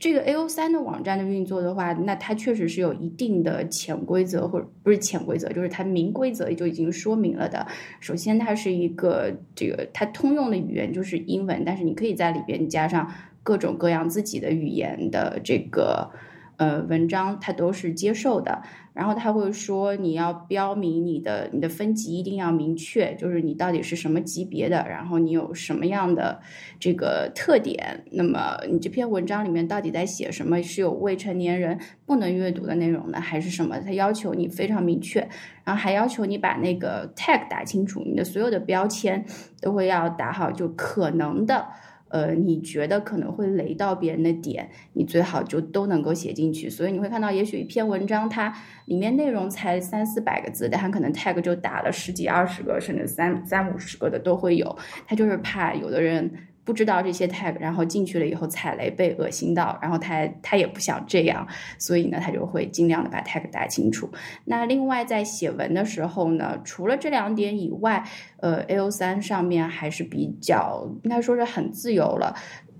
[0.00, 7.66] 这个 A O 三的网站的运作的话，那它确实是有一定的潜规则，或者不是潜规则，就是它明规则就已经说明了的。
[8.00, 16.10] 首先，它是一个这个它通用的语言就是英文，但是你可以在里边加上各种各样自己的语言的这个。
[16.58, 18.62] 呃，文章它都是接受的，
[18.98, 26.40] 然后他会说你要标明你的你的分级一定要明确，就是你到底是什么级别的，然后你有什么样的
[26.80, 30.60] 这个特点，那么你这篇文章里面到底在写什么？
[30.60, 33.78] 是有未成年人不能阅读的内容呢，还是什么？
[33.78, 35.20] 他要求你非常明确，
[35.62, 39.24] 然后还要求你把那个 tag 打清楚，你的所有的标签
[39.60, 41.68] 都会要打好，就可能的。
[42.08, 46.68] 呃，你觉得可能会雷到别人的点，你最好就都能够写进去。
[46.68, 48.54] 所以你会看到，也许一篇文章它
[48.86, 54.76] 里面内容才三四百个字，但它可能 tag 就打了十几二十个，甚至三三五十个的都会有。
[55.06, 56.30] 他就是怕有的人。
[56.68, 64.10] 不知道这些 tag，然后进去了以后踩雷被恶心到，然后他他也不想这样，所以呢，他就会尽量的把 tag 打清楚。
[64.44, 68.04] 那另外在写文的时候呢，除了这两点以外，
[68.42, 72.34] 呃，A O 三上面还是比较应该说是很自由了。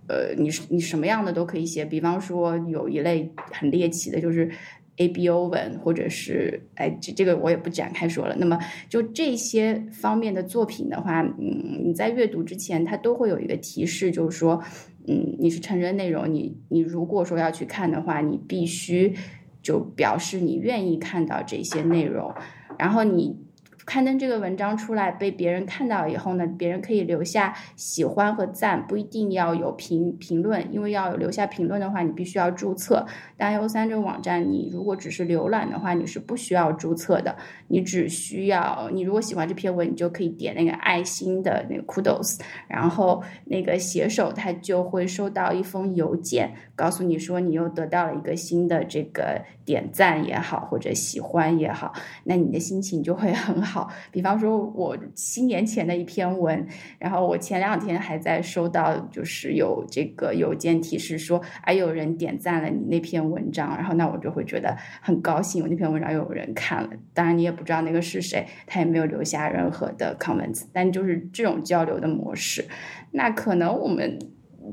[0.07, 4.51] 呃，你你什么样的都可以写，比方说有一类很猎奇的，就是。
[4.98, 8.37] A B O 文，或者是哎，这这个我也不展开说了。
[8.37, 8.58] 那么
[8.88, 14.62] 就这些方面的作品的话，嗯，你在阅读之前，它都会有一个提示，就是说，
[15.06, 19.14] 嗯，你是成人内容，你你如果说要去看的话，你必须
[19.62, 22.32] 就表示你愿意看到这些内容，
[22.78, 23.47] 然后你。
[23.88, 33.07] 刊登这个文章出来被别人看到以后呢，别人可以留下喜欢和赞，不一定要有评评论，因为要有留下评论的话，你必须要注册。
[33.38, 37.35] 但 U 三这个网站，你如果只是浏览的话，你是不需要注册的，
[37.68, 51.92] 你只需要你如果喜欢这篇文，你就可以点那个爱心的那个 kudos，然后那个写手他就会收到一封邮件，告诉你说你又得到了一个新的这个点赞也好，或者喜欢也好，
[52.24, 53.90] 那你的心情就会很好。
[54.11, 56.66] 比方说，我七年前的一篇文，
[56.98, 66.88] 然后我前两天还在收到，就是有这个邮件提示说，哎，有人点赞了你那篇文章，然后那我就会觉得很高兴，我那篇文章有人看了。
[67.12, 72.64] 当然，你也不知道那个是谁，他也没有留下任何的 comments，但就是这种交流的模式。
[73.11, 74.18] 那可能我们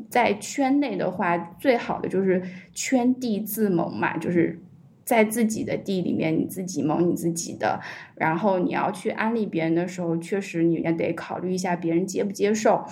[0.10, 2.42] 在圈内的话，最好的就是
[2.74, 4.62] 圈地自萌嘛，就是。
[5.06, 7.80] 在自己的地里面，你自己蒙你自己的，
[8.16, 12.84] 然后你要去安利别人的时候，确实你也得考虑一下别人接不接受，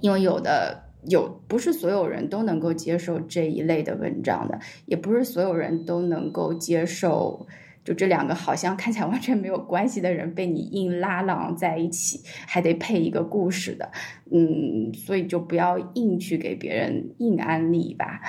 [0.00, 7.46] 因为有的有不是所有人都能够接受这一类的文章的，也不是所有人都能够接受，
[7.84, 13.90] 就这两个好像看起来完全没有关系的人被你硬拉拢在一起，还得配一个故事的，
[14.32, 18.20] 嗯，所以就不要硬去给别人硬安利吧。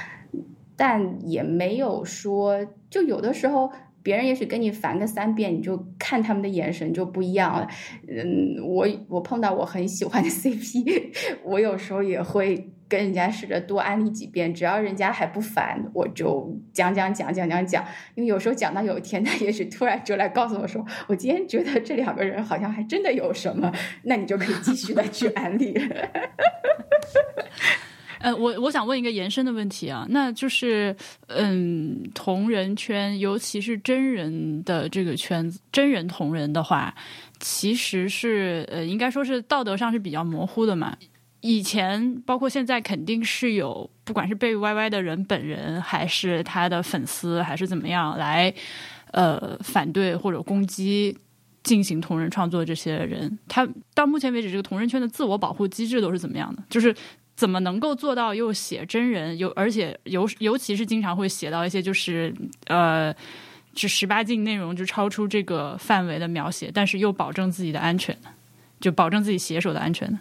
[0.75, 7.67] 但也没有说，就有的时候别人也许跟你烦个三遍，你就看他们的眼神就不一样了。
[8.07, 17.85] 嗯，我我碰到我很喜欢的 CP，我有时候也会跟人家试着多安利几遍，只要人家还不烦，我就讲讲讲讲讲讲。
[18.15, 23.71] 因为有时候讲到有一天，他也许突然就来告诉我说，我今天觉得这两个人好像还真的有什么，
[24.03, 25.73] 那你就可以继续的去安利。
[28.23, 30.95] 呃，我我想问一个延伸的问题啊，那就是，
[31.27, 36.95] 嗯，同人圈，尤其是真人的这个圈子，真人同人的话，
[37.41, 40.95] 其实是呃，应该说是道德上是比较模糊的嘛。
[41.41, 48.53] 以前包括现在，肯定是有，不管是被 YY 的人本人，还是他的粉丝，还是怎么样来，
[49.11, 51.17] 呃，反对或者攻击
[51.61, 56.63] 进行同人创作这些人，他到目前为止，这个同人圈的自我保护机制都是怎么样的？
[56.69, 56.95] 就是。
[57.35, 62.33] 怎么能够做到又写真人，又而且尤尤其是经常会写到一些就是
[62.67, 63.13] 呃，
[63.73, 68.15] 就十八禁内容，就超出这个范围的描写，但是又保证自己的安全
[68.79, 70.19] 就保证自己写手的安全呢？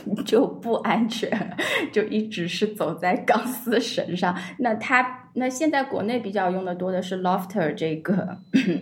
[0.24, 1.56] 就不安全，
[1.92, 4.36] 就一直是走在钢丝绳上。
[4.58, 5.18] 那他。
[5.34, 8.36] 那现在国内比较用的多的是 Lofter 这个，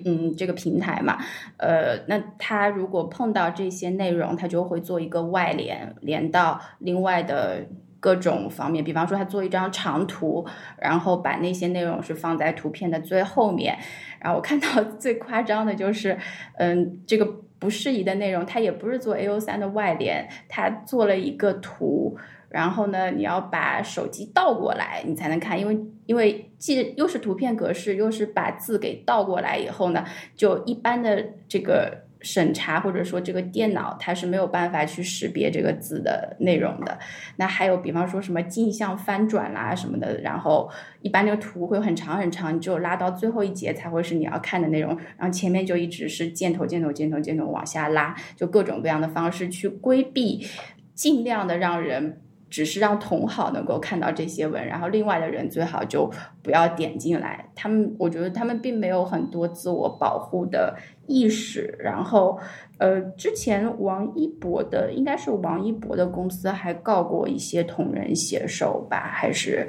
[0.05, 1.17] 嗯，这个平台嘛，
[1.59, 7.65] 呃，那他如果碰到这些内容，他就会做一个外联，连到另外的
[8.01, 10.45] 各种方面，比方说他做一张长图，
[10.77, 13.79] 然后把那些内容是放在图片的最后面。
[14.19, 16.19] 然后我看到 最夸张的就是，
[16.57, 17.25] 嗯，这个
[17.61, 22.19] 不适宜的内容，它也不是做 A O 三的外联，它做了一个图。
[22.49, 36.99] 然后呢，你要把手机倒过来，你才能看，因为因为既又是图片格式，又是把字给倒过来以后呢，就一般的这个审查或者说这个电脑它是没有办法去识别这个字的内容的。
[37.37, 40.71] 那还有比方说什么镜像翻转啦什么的，然后
[41.03, 50.47] 一般那个图会很长很长，你只有拉到最后一节才会是你要看的内容，然后前面就一直是箭头箭头箭头箭头往下拉，就各种各样的方式去规避，
[50.95, 52.21] 尽量的让人。
[52.51, 56.11] 只是让同好能够看到这些文，然后另外的人最好就
[56.43, 57.49] 不要点进来。
[57.55, 61.75] 他们，我觉得他们并没有很多自我保护的意识。
[61.79, 62.39] 然后，
[62.79, 69.69] 呃，之前王一博的，应该是王一博的公司还告过一些同人写手吧，还是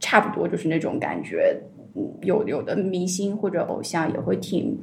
[0.00, 1.60] 差不多就是那种感觉。
[2.22, 4.78] 有有的明星或者偶像也会挺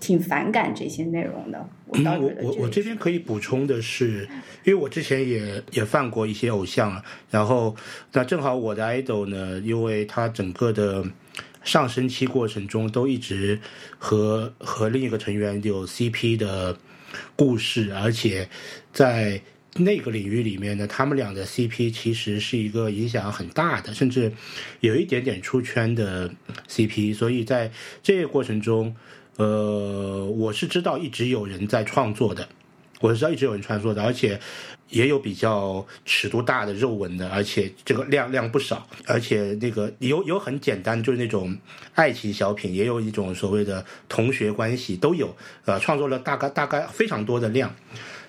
[0.00, 1.68] 挺反感这些内容的。
[1.86, 4.28] 我我我我这边可以补充的是，
[4.64, 7.74] 因为我之前也也犯过一些偶像，然后
[8.12, 11.04] 那正好我的 idol 呢，因为他整个的
[11.62, 13.58] 上升期过程中都一直
[13.98, 16.76] 和和另一个成员有 CP 的
[17.36, 18.48] 故事，而且
[18.92, 19.40] 在。
[19.76, 24.32] 那个领域里面呢，他们俩的 CP 其实是一个影响很大的，甚至
[24.80, 26.28] 有一点点出圈的
[26.68, 27.14] CP。
[27.14, 27.70] 所以在
[28.02, 28.96] 这个过程中，
[29.36, 32.48] 呃，我是知道一直有人在创作的，
[33.00, 34.40] 我是知道一直有人创作的，而且
[34.88, 41.56] 也有比较尺度大的肉文的，而且这个量量不少，而且那个有有很简单，就是那种
[41.94, 47.72] 爱情小品，也有一种所谓的同学关系都有，呃，创作了大概大概非常多的量，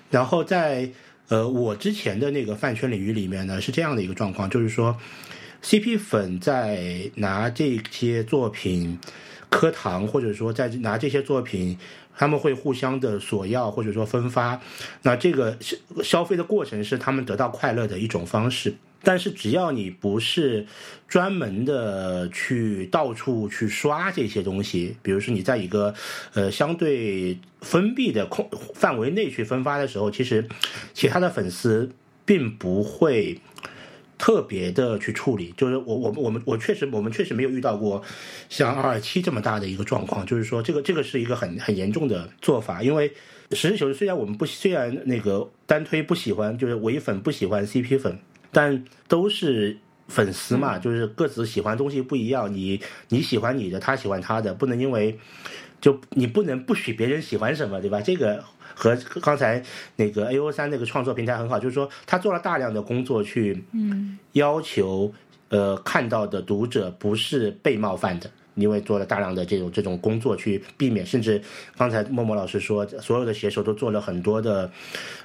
[0.08, 0.88] 然后在。
[1.28, 4.96] 呃，我之前的那个饭圈领域里面呢，是这样的一个状况，就是说
[5.62, 8.98] ，CP 粉在拿这些作品
[9.48, 11.78] 磕糖，或者说在拿这些作品，
[12.16, 14.60] 他们会互相的索要或者说分发，
[15.02, 18.74] 那这个消消费的过程是他们得到快乐的一种方式。
[19.02, 20.66] 但是只要你不是
[21.08, 25.94] 专门的去到处去刷这些东西，比如说你在一个
[26.34, 30.48] 呃相对封闭的空范围内去分发的时候，其实
[30.94, 31.90] 其他的粉丝
[32.24, 33.40] 并不会
[34.16, 35.52] 特别的去处理。
[35.56, 38.02] 就是我我我们我确实我们确实没有遇到过
[38.48, 40.24] 像二二七这么大的一个状况。
[40.24, 43.12] 就是说这个这个是一个很很严重的做法，因为
[43.50, 48.16] 实事求是，虽然我们不虽然那个单推不喜欢，就是唯粉不喜欢 CP 粉。
[48.52, 52.52] 但都是粉丝嘛，就是各自喜欢东西不一样。
[52.52, 55.18] 你你喜欢你的，他喜欢他的，不能因为
[55.80, 58.00] 就你不能不许别人喜欢什么，对吧？
[58.02, 59.62] 这个和刚才
[59.96, 63.64] 那个 A O 三那个创作平台很好，就是说他做了大量的工作去
[64.32, 65.10] 要求
[65.48, 71.40] 呃看到的读者不是被冒犯的，因为做了大量的这种这种工作去避免，甚至
[71.78, 74.70] 刚才默默老师说，所有的写手都做了很多的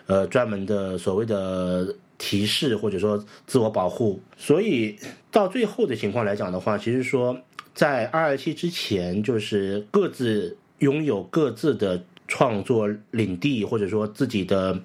[0.05, 1.93] 呃专门的所谓的。
[2.17, 4.97] 提示或者说自我保护，所以
[5.32, 7.39] 到最后的情况来讲的话，其实说
[7.73, 14.80] 在二二七之前，就是各自拥有各自的创作领地，或者说自己的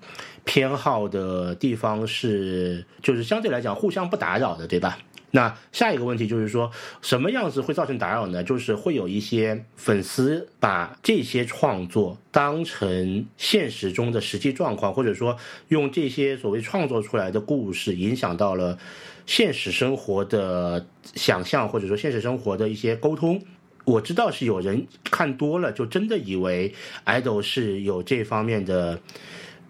[0.45, 4.99] 偏好的地方是，就是相对来讲互相不打扰的，对吧？
[5.35, 8.45] 那下一个问题就是说，什么样子会造成打扰呢？
[8.45, 18.79] 就是会有一些粉丝把这些创作当成现实中的实际状况，或者说用这些所谓创作出来的故事影响到了
[19.25, 23.43] 现实生活的想象，或者说现实生活的一些沟通。
[23.87, 26.75] 我知道是有人看多了，就真的以为
[27.07, 29.01] idol 是有这方面的。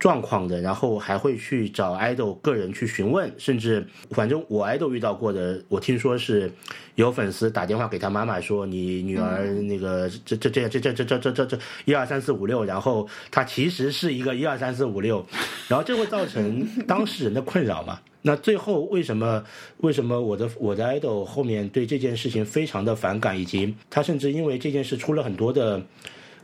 [0.03, 6.51] 状况的，然后还会去找 idol 个人去询问，甚至反正我 idol 遇到过的，我听说是
[6.97, 15.25] 有粉丝打电话给他妈妈说，你女儿那个这这这这这这这这这这一二三四五六，然后他其实是一个一二三四五六，
[15.69, 18.01] 然后这会造成 当事人的困扰嘛？
[18.23, 19.45] 那最后为什么
[19.77, 25.81] 为什么我的我的 idol 后面对这件事情非常的反感，以及他甚至因为这件事出了很多的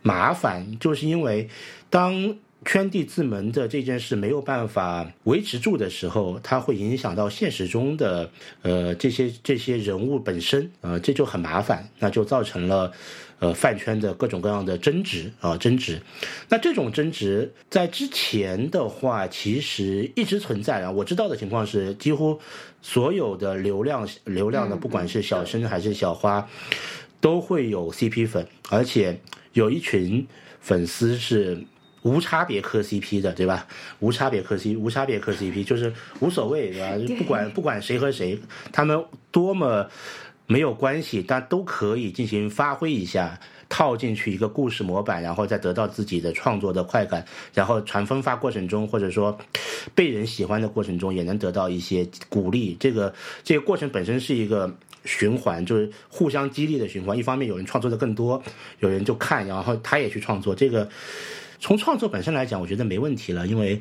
[0.03, 1.49] 麻烦，就是因为
[1.91, 2.37] 当。
[2.69, 12.93] 圈地自萌的这件事没有办法维持住的时候，它会影响到现实中的呃这些这些人物本身，呃这就很麻烦，那就造成了
[13.39, 16.03] 呃饭圈的各种各样的争执啊争执。
[16.51, 20.91] 那这种争执在之前的话，其实一直存在啊。
[20.91, 22.39] 我知道的情况是，几乎
[22.83, 26.47] 所有的流量流量的，不管是小生还是小花，
[27.19, 29.19] 都会有 CP 粉，而且
[29.55, 30.27] 有一群
[30.61, 31.65] 粉丝是。
[32.03, 33.67] 无差别磕 CP 的，对吧？
[34.01, 36.97] 无差别磕 C，无差别磕 CP 就是无所谓，对吧？
[37.19, 38.39] 不管不管谁和谁，
[38.73, 39.89] 他们多么
[40.47, 49.37] 没有关系，但都可以进行发挥一下，套进去一个故事模板，然后再得到自己的创作的快感，然后传分发过程中，或者说
[49.95, 52.77] 被人喜欢的过程中，也能得到一些鼓励。
[52.79, 53.13] 这个
[53.43, 54.73] 这个过程本身是一个
[55.05, 57.19] 循环，就是互相激励的循环。
[57.19, 58.43] 一方面有人创作的更多，
[58.79, 60.89] 有人就看，然后他也去创作这个。
[61.61, 63.81] 从创作本身来讲，我觉得没问题了，因为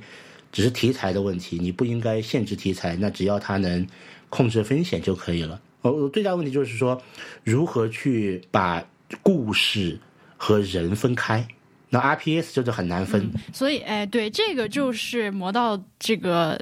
[0.51, 3.85] 只是题材的问题，你不应该限制题材，那只要它能
[4.29, 5.61] 控制风险就可以了。
[5.81, 7.01] 呃，最大问题就是说，
[7.43, 8.83] 如何去把
[9.21, 9.99] 故事
[10.35, 11.47] 和人分开。
[11.89, 16.59] 那 RPS 就是很难分，所以哎，对，这个就是魔道这个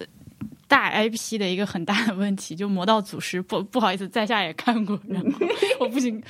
[0.68, 2.56] 大 IP 的一个很大的问题。
[2.56, 5.40] 就魔道祖师，不不好意思，在下也看过，然后
[5.80, 6.22] 我不仅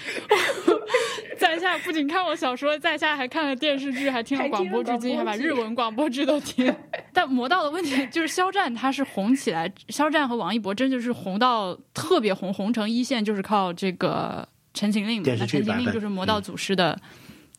[1.39, 6.73] 在下不仅看过小说，在下还看了电视剧，还听了广播剧，今天还把日文广播剧都听。
[7.13, 16.99] 但魔道的问题就是肖战他是红起来，肖战和王一博真就是红到特别红，红成一线就是靠这个《陈情令》嘛，《陈情令》就是魔道祖师的。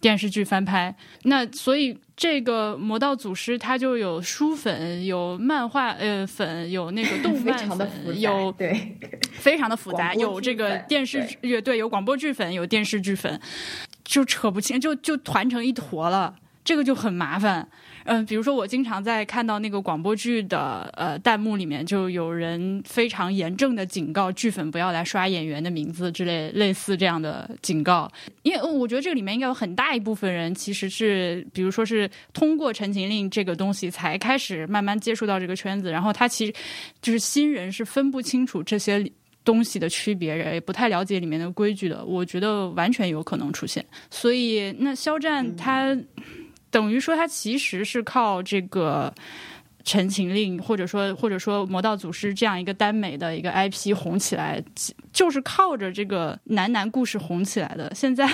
[0.01, 7.91] 电视剧翻拍，那所以这个《魔道祖师》它就有书粉，有漫画呃粉，有那个动漫粉，
[8.21, 8.97] 有对，
[9.33, 13.41] 非常的复杂，有这个电视乐队，有广播剧粉，有电视剧粉，
[14.05, 16.35] 就扯不清，就就团成一坨了，
[16.65, 17.69] 这个就很麻烦。
[18.07, 28.11] 嗯，比如说我经常在看到那个广播剧的呃弹幕里面，就有人非常严正的警告剧粉不要来刷演员的名字之类类似这样的警告，
[28.43, 36.55] 因为我觉得这个里面应该有很大一部分人其实是，比如说是通过《陈情令》这个东西才开始慢慢接触到这个圈子，然后他其实
[37.03, 39.05] 就是新人是分不清楚这些
[39.45, 43.85] 东西的区别，也不太了解里面的规矩的，我觉得完全有可能出现。
[44.11, 45.97] 所以那肖战他。
[46.71, 49.13] 等于说，他其实是靠这个
[49.85, 54.63] 《陈情令》，或者说或者说《魔道祖师》这样一个耽美的一个 IP 红起来，
[55.13, 57.93] 就是靠着这个男男故事红起来的。
[57.95, 58.29] 现在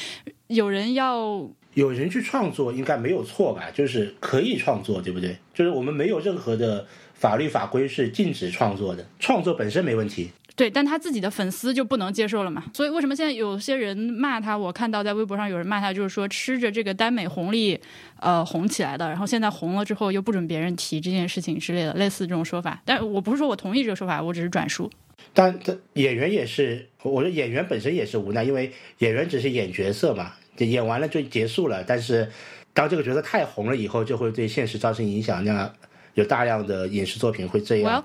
[0.48, 3.70] 有人要有人去创作，应该没有错吧？
[3.72, 5.36] 就是可以创作，对不对？
[5.54, 10.30] 就是我们没有任何的法律法规是禁止创作的，创作本身没问题。
[10.58, 12.64] 对，但他自己的粉丝就不能接受了嘛？
[12.74, 14.58] 所以为什么现在有些人骂他？
[14.58, 17.78] 我看到在微博上有人骂他，就是说吃着这个耽美红利，
[18.18, 22.82] 呃，红起来的，然后现在红了之后又不准别人提这件事情之类的，类似这种说法。
[22.84, 24.90] 但我不是说我同意这个说法，我只是转述。
[25.32, 25.56] 但
[25.92, 31.84] 演员也是，我觉得演员本身也是无奈，因为演员只是演角色嘛，演完了就结束了。
[31.84, 32.28] 但是
[32.72, 35.44] 当这个角色太红了以后，就会对现实造成影响。
[35.44, 35.72] 那
[36.18, 38.04] 有大量的影视作品会这样，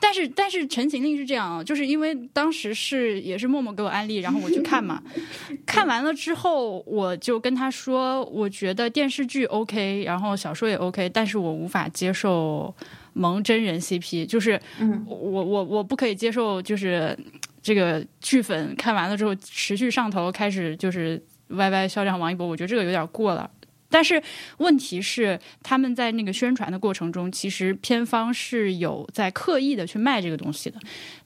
[0.00, 5.02] 但是但是《陈情令》是这样啊，就是因为当时是也是默默给我安利，然后我去看嘛，
[5.66, 12.74] 看完了之后我就跟他说，我觉得电视剧 OK，然后小说也 OK，但是我无法接受
[13.12, 14.58] 萌真人 CP，就是
[15.06, 17.14] 我我我不可以接受，就是
[17.60, 23.50] 这个剧粉看完了之后持续上头，开始就是歪歪肖战王一博，我觉得这个有点过了。
[23.90, 24.22] 但是
[24.58, 30.78] 问题是，他们在那个宣传的过程中，其实片方是有在刻意的去卖这个东西的。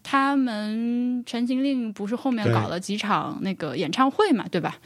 [0.03, 4.79] 他们《陈情令》不是后面搞了几场那个演唱会嘛，对吧？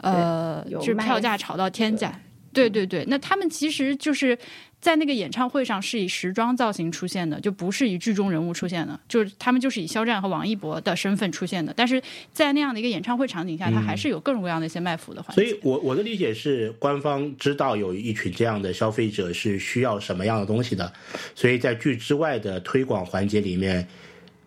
[0.00, 2.18] 呃，就是票价炒到天价。
[2.52, 4.38] 对对对，那他们其实就是。
[4.84, 11.72] 在那个演唱会上是以时装造型出现的，就不是以剧中人物出现的，就是他们就是以肖战和王一博的身份出现的。
[11.74, 12.02] 但是
[12.34, 15.42] 在那样的一个演唱会场景下，他还是有各种各样的一些卖腐的环节。
[15.42, 20.92] 所以，我我的理解是，官方知道有一群这样的消费者是需要什么样的东西的，
[21.34, 23.88] 所以在剧之外的推广环节里面。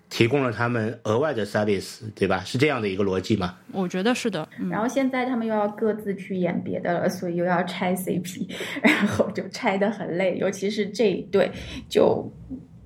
[0.09, 2.39] 提供了他们额外的 service，对吧？
[2.45, 3.57] 是这样的一个逻辑吗？
[3.73, 4.47] 我觉得是的。
[4.69, 8.49] 然后现在他们又要各自去演别的了，所以又要拆 CP，
[8.81, 10.37] 然后就拆的很累。
[10.37, 11.51] 尤其是这一对，
[11.89, 12.31] 就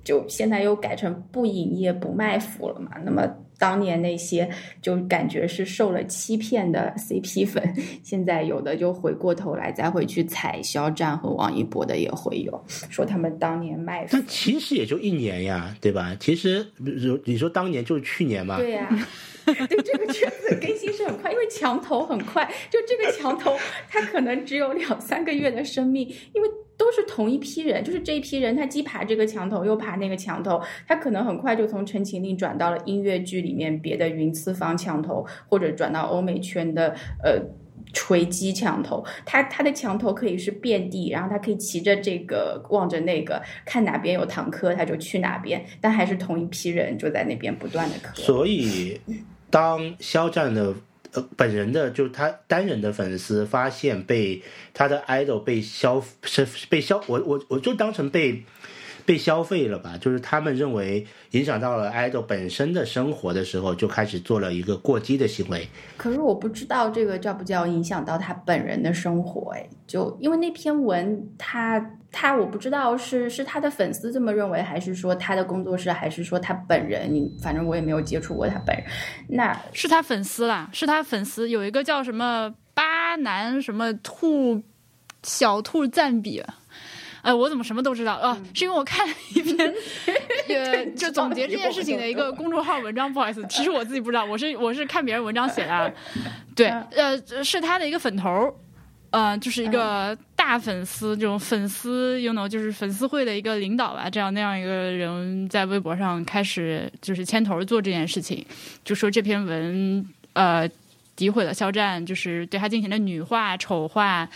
[0.04, 2.92] 就现在又改成不营业不卖腐了嘛。
[3.04, 3.26] 那么。
[3.58, 4.50] 当年那些
[4.80, 7.62] 就感觉是受了欺骗的 CP 粉，
[8.02, 14.04] 现在有的就回过头来再回去踩肖战和王一博的也会有，说他们当年卖。
[14.10, 16.16] 但其实也就一年呀，对吧？
[16.18, 16.66] 其实
[17.24, 18.56] 你说当年就是去年嘛。
[18.58, 18.88] 对呀，
[19.44, 23.56] 对这个圈子更新是很快，因为墙头很快，就这个墙头
[23.88, 26.48] 它可能只有两三个月的生命，因为。
[26.76, 37.40] 都是同一批人，就是这一批人，他既爬这个墙头，又爬那个墙头，他可能很快就从《陈情令》转到了音乐剧里面别的云次方墙头，或者转到欧美圈的呃
[37.92, 39.04] 锤击墙头。
[39.24, 48.14] 他他的墙头可以是遍地，然后他可以骑着这个望着那个，看哪边有坦克他就去哪边，但还是同一批人就在那边不断的磕。
[48.14, 49.00] 所以，
[49.50, 50.74] 当肖战的。
[51.12, 54.42] 呃，本人的就是他单人的粉丝发现被
[54.72, 58.42] 他的 idol 被消是被消，我我我就当成被
[59.04, 65.68] 被消费了吧，就是他们认为影响到了 idol 本身的生活的时候，就开始做了一个过激的行为。
[65.96, 71.84] 可是我不知道这个叫不叫影响到他本人的生活，哎，就因为那篇文他。
[72.14, 77.10] 他我不知道是是他的粉丝这么认为，还是说他的工作室，还是说他本人？
[77.42, 78.84] 反正我也没有接触过他本人。
[79.28, 81.48] 那是他粉丝啦，是他粉丝。
[81.48, 84.62] 有一个叫什么巴南什么兔
[85.22, 86.42] 小兔赞比。
[87.22, 88.36] 哎，我怎么什么都知道啊？
[88.52, 89.74] 是因为我看了一篇，
[90.48, 93.12] 呃，就总结这件事情的一个公众号文章。
[93.12, 95.94] 不好意思，其实我自己不知道，我是我是看别人文章写的。
[96.56, 98.52] 对，呃，是他的一个粉头，
[99.10, 108.44] 呃，就是一个大粉丝，这种粉丝，you know，就是粉丝会的一个领导吧，这样那样一个人在微博上开始就是牵头做这件事情，
[108.84, 110.68] 就说这篇文呃
[111.16, 114.28] 诋毁了肖战，就是对他进行了女化、丑化。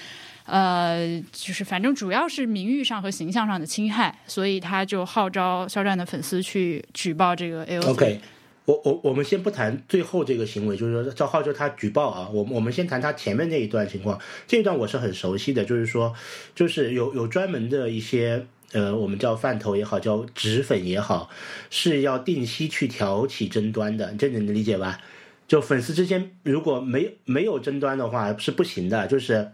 [0.46, 8.20] 呃，就是反正主要是名誉上和形象上的侵害，所以他就号召肖战的粉丝去举报这个 A OK，
[8.64, 12.28] 我我我们先不谈最后这个行为，就是说叫号召他举报啊。
[12.32, 16.14] 我我们先谈他前面那一段情况，这一段我是很熟悉的，就是说，
[16.54, 21.30] 就是有有专门的一些呃，我们叫饭头也好，叫纸粉也好，
[21.70, 25.00] 是要定期去挑起争端的，这你能理解吧？
[25.48, 29.48] 就粉丝之间如果没没有争端的话是不行的，就是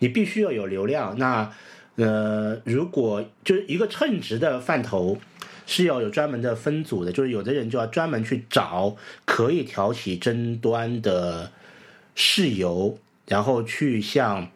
[0.00, 1.18] 你必须要有流量。
[1.18, 1.50] 那
[1.96, 5.18] 呃，如果就是一个称职的饭头
[5.66, 8.94] 是要有专门的分组的，就是有的人就要专门去找
[9.24, 11.50] 可以挑起争端的
[12.14, 14.48] 事由，然后去向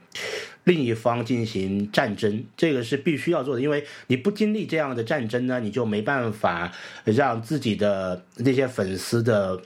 [0.65, 3.63] 另一方进行战争，这个是必须要做的。
[3.63, 6.71] 因为你不经历这样的战争呢，你就没办法
[7.05, 9.63] 让自己的那些粉丝的。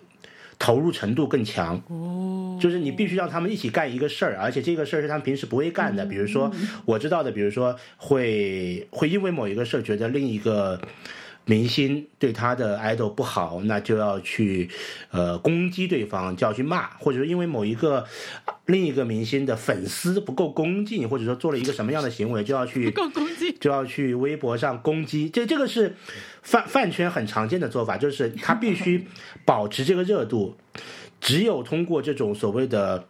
[0.59, 1.80] 投入程度更强，
[2.61, 6.04] 就是你必须让他们一起干一个事儿，而且这个事儿是他们平时不会干的。
[6.07, 6.50] 比如说，
[6.84, 10.80] 我知道的，比如说会会因为某一个事儿觉得另一个。
[11.49, 14.68] 明星对他的 idol 不好，那就要去，
[15.12, 18.05] 呃，攻击对方，就要去骂，或者说因为某一个
[18.66, 25.30] 另一个明星的粉丝不够恭敬，或者说做了一个什么样的行为，就要去够恭敬，就要去微博上攻击。
[25.30, 25.94] 这这个是
[26.42, 29.07] 饭饭圈很常见的做法，就是他必须
[29.44, 30.57] 保持这个热度，
[31.20, 33.07] 只有通过这种所谓的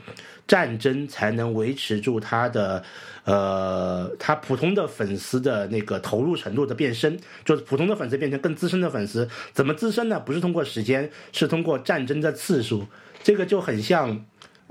[0.47, 2.85] 战争，才能维持住他的。
[3.27, 10.21] 呃，他普通的粉丝的那个投入程度的变深，就是普通的粉丝变成更资深的粉丝，怎么资深呢？
[10.21, 12.87] 不是通过时间，是通过战争的次数。
[13.25, 14.25] 这个就很像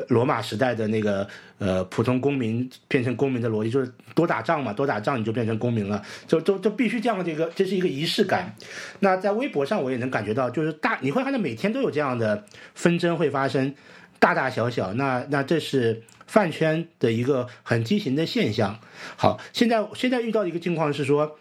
[0.07, 1.27] 罗马时代的那个
[1.57, 8.55] 呃普通公民变成公民的逻辑，就是多打仗嘛，多打仗你就变成公民了，就就就必须这样的这个，这是一个仪式感。
[9.01, 13.75] 那在微博上我也能感觉到，就是大你会看到每天都有这样的纷争会发生，
[14.17, 14.93] 大大小小。
[14.93, 16.01] 那那这是。
[16.27, 18.79] 饭圈的一个很畸形的现象。
[19.15, 21.37] 好，现在现在遇到一个情况是说，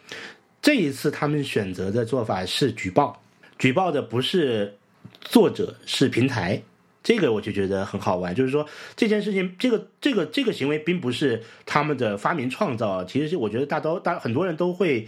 [0.60, 3.22] 这一次他们选择的做法是举报，
[3.58, 4.76] 举报的不是
[5.20, 6.62] 作者，是平台。
[7.02, 8.66] 这个我就觉得很好玩，就是说
[8.96, 15.06] 这件事情，这个这个这个行为并不是他们的发明创造，其实是我觉得大都大很多人都会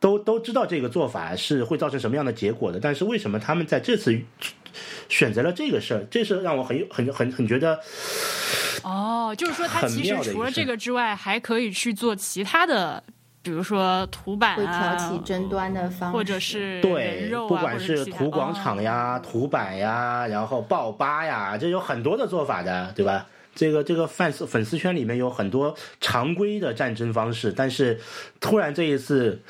[0.00, 4.20] 都都知道这个做法是会造成什么样的结果的，但是为什么他们在这次？
[5.08, 7.80] 选择了这个事儿，这是让我很很很很觉得。
[8.84, 13.02] 哦，就是说他其实除了这个之外，还可以去做其他的，
[13.42, 23.26] 比如说图版啊，挑起争端的方，或者是对，不管是图广场呀、图版呀，然后爆吧呀，这有很多的做法的，对吧？
[23.54, 27.98] 这个这个粉丝粉丝圈里面有很多常规的战争方式，但是
[28.38, 29.42] 突然这一次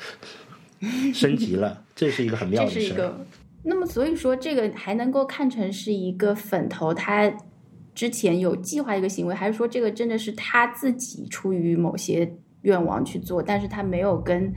[1.13, 2.95] 升级了，这是一个很妙的事。
[3.61, 7.31] 那么，所以说这个还能够看成是一个粉头他
[7.99, 14.53] 之前有计划一个行为，还是说这个真的是他自己出于某些愿望去做，但是他没有跟。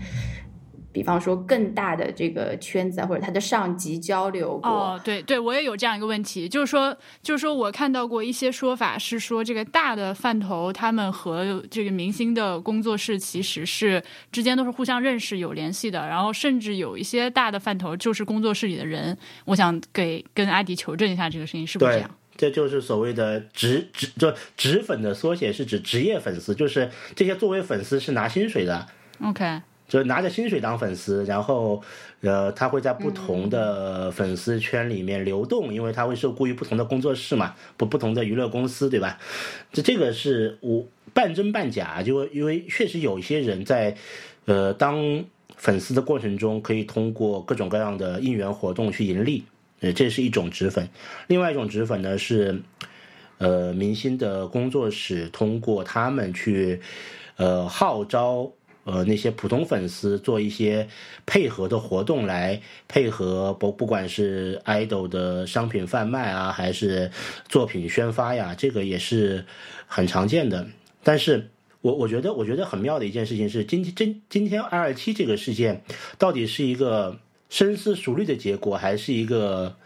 [0.92, 4.70] 比方说，更大的这个圈子啊，或者他的上级交流过。
[4.70, 19.16] 哦，对对，我也有这样一个问题，就是说，就是说我看到过一些说法，是说这个大的饭头他们和这个明星的工作室其实是之间都是互相认识、有联系的，然后甚至有一些大的饭头就是工作室里的人。
[19.46, 22.10] 我想给跟阿迪求证一下，这个事情是不是这样？
[22.36, 28.86] 这就是所谓的职职，就职粉的缩写，是指职业粉丝，就是这些作为粉丝是拿薪水的。
[29.20, 29.60] OK。
[29.88, 31.82] 就是拿着薪水当粉丝，然后，
[32.22, 39.18] 呃，他会在不同的粉丝圈里面流动，因为他会受雇于不同的工作室嘛，不不同的娱乐公司，对吧？
[39.70, 43.94] 这这个是我半真半假，就因为确实有一些人在，
[44.46, 45.22] 呃，当
[45.58, 49.44] 粉丝的过程中，可以通过各种各样的应援活动去盈利，
[49.82, 50.88] 呃，这是一种脂粉。
[51.26, 52.62] 另外一种脂粉呢是，
[53.36, 56.80] 呃，明星的工作室通过他们去，
[57.36, 58.50] 呃，号召。
[58.84, 60.88] 呃，那些普通粉丝做一些
[61.24, 67.08] 配合的活动来配合，不不管是 idol 的商品贩卖啊，还是
[67.48, 69.46] 作品宣发呀，这个也是
[69.86, 70.66] 很常见的。
[71.04, 71.48] 但是
[71.80, 75.84] 我我觉得，我觉得很妙的一件事情是，今天今今天二二七这个事件，
[76.18, 77.20] 到底是一个
[77.52, 79.76] 深思熟虑的结果，还是一个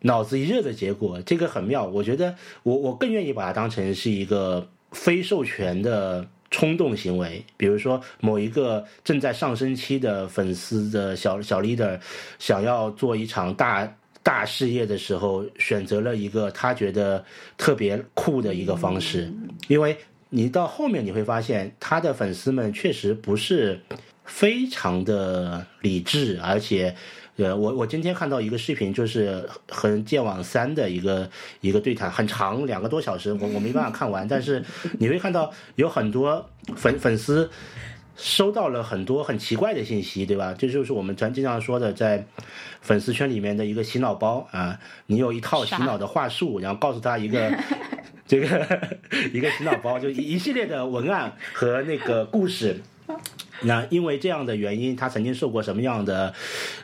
[0.00, 1.22] 脑子一热的结果？
[1.22, 1.86] 这个很妙。
[1.86, 6.26] 我觉得，我我更愿意把它当成是一个非授权的。
[6.54, 11.98] 冲动行为，比如说某一个正在上升期的粉丝的小小 leader
[12.38, 13.90] 想要做一场大
[14.22, 17.24] 大事业的时候，选择了一个他觉得
[17.56, 19.32] 特别酷的一个方式，
[19.66, 19.96] 因为
[20.28, 23.80] 你到后面你会发现，他的粉丝们确实不是
[24.24, 26.94] 非常的理智，而且。
[27.36, 31.28] 呃，我我今天看到一个视频，就是和剑网三的一个
[31.62, 34.28] 一个对谈，很长，两个多小时，我我没办法看完。
[34.28, 34.62] 但是
[34.98, 37.50] 你会看到有很多粉粉丝
[38.14, 40.54] 收到了很多很奇怪的信息，对吧？
[40.56, 42.26] 这就是我们常经常说的，在
[42.82, 44.78] 粉丝圈里面的一个洗脑包啊。
[45.06, 47.50] 你有一套洗脑的话术，然后告诉他一个
[48.28, 48.88] 这个
[49.32, 52.82] 一个洗脑包，就一系列的文案和那个故事。
[53.64, 56.34] 那因为这样的原因，他曾经受过什么样的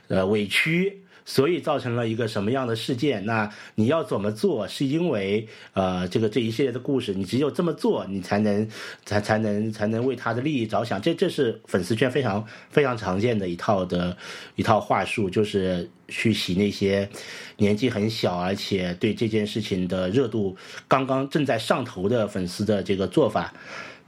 [0.06, 3.26] 呃委屈，所以造成了一个什么样的事件？
[3.26, 4.68] 那你要怎么做？
[4.68, 8.68] 是因为呃这个这一系列的故事，你只有这么做，你才能
[9.04, 11.02] 才才能才能为他的利益着想。
[11.02, 14.16] 这这是粉丝圈非常非常常见的一套的
[14.54, 17.08] 一套话术，就是去洗那些
[17.56, 20.56] 年纪很小而且对这件事情的热度
[20.86, 23.52] 刚刚正在上头的粉丝的这个做法，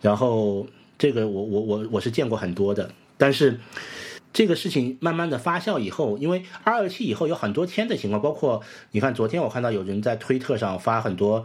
[0.00, 0.66] 然后。
[1.00, 3.58] 这个我我我我是见过很多的，但是
[4.34, 11.42] 这个事情慢慢的发酵以后，因为二二七以后有很多天的情况，包括你看昨天我看到有人在推特上发很多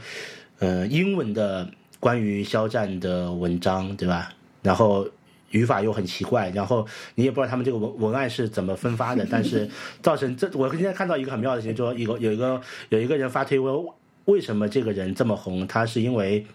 [0.60, 4.34] 呃英文的关于肖战的文章，对吧？
[4.62, 5.08] 然后
[5.52, 6.86] 语法又很奇怪，然后
[7.16, 9.70] 你也不知道他们这个文文案是怎么分发的，但是
[10.02, 13.86] 造成这我今天看到一个很妙的事情，说一个有一个有一个人发推文。
[14.26, 15.66] 为什么这个人这么红？
[15.68, 16.46] 他是因为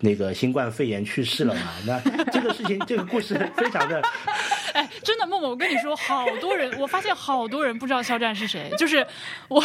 [0.00, 1.60] 那个新冠肺炎去世了嘛？
[1.86, 4.02] 那这个事情，这个故事非常的
[4.74, 8.72] 哎，真的，默默，我跟你说，好多人，我发现好多人不知道肖战是谁。
[8.78, 9.06] 就是
[9.48, 9.62] 我，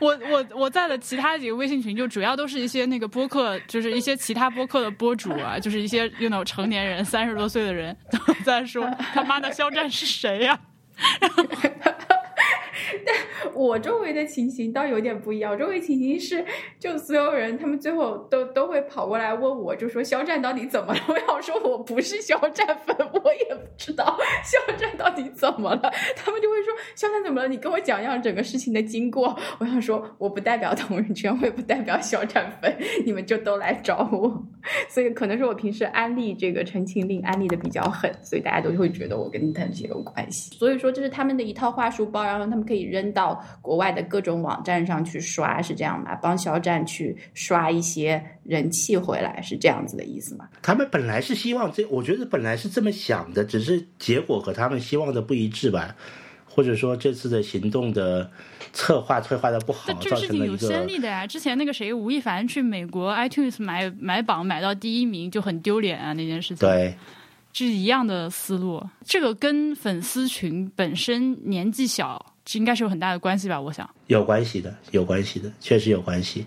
[0.00, 10.58] 我，我，我在的其他几个微信群，就主要都是一些那个播客，就是一些其他播客的播主啊， 就是一些 you know 成年人，三十多岁的人都在说他妈的肖战是谁呀？
[13.04, 16.44] 但我周围的情形倒有点不一样，周围情形是，
[16.78, 21.00] 就所有人他们最后都都会跑过来问我，就说肖战到底怎么了？
[21.08, 25.92] 我想说我不是肖战粉，我也不知道肖战到底怎么了。
[26.16, 27.48] 他们就会说肖战怎么了？
[27.48, 29.38] 你跟我讲一下整个事情的经过。
[29.58, 34.42] 我想说我不代表同人圈，我也不代表肖战粉，你们就都来找我。
[34.88, 40.54] 所以可能是我平时安利这个陈情令安利的比较狠，所以大家都会觉得我跟他也有关系。
[40.56, 46.14] 所以说这是他们的一套话术包，然后他们可以扔到国外的各种网站上去刷，是这样吧？
[46.22, 50.48] 帮肖战去刷一些人气回来，是这样子的意思吗？
[50.62, 55.96] 他们本来是希望这，我觉得本来是这么想的，只是结果和他们希望的不一致吧，
[56.44, 58.30] 或者说这次的行动的
[58.72, 61.26] 策划策划的不好，这个事情有先例的呀。
[61.26, 66.68] 之前那个谁吴亦凡去美国 iTunes 买买榜买到第一名就很丢脸啊，那件事情。
[66.68, 66.94] 对。
[67.52, 73.60] 是一样的思路，这个跟粉丝群本身年纪小，应该是有很大的关系吧？
[73.60, 76.46] 我想有关系的，有关系的，确实有关系。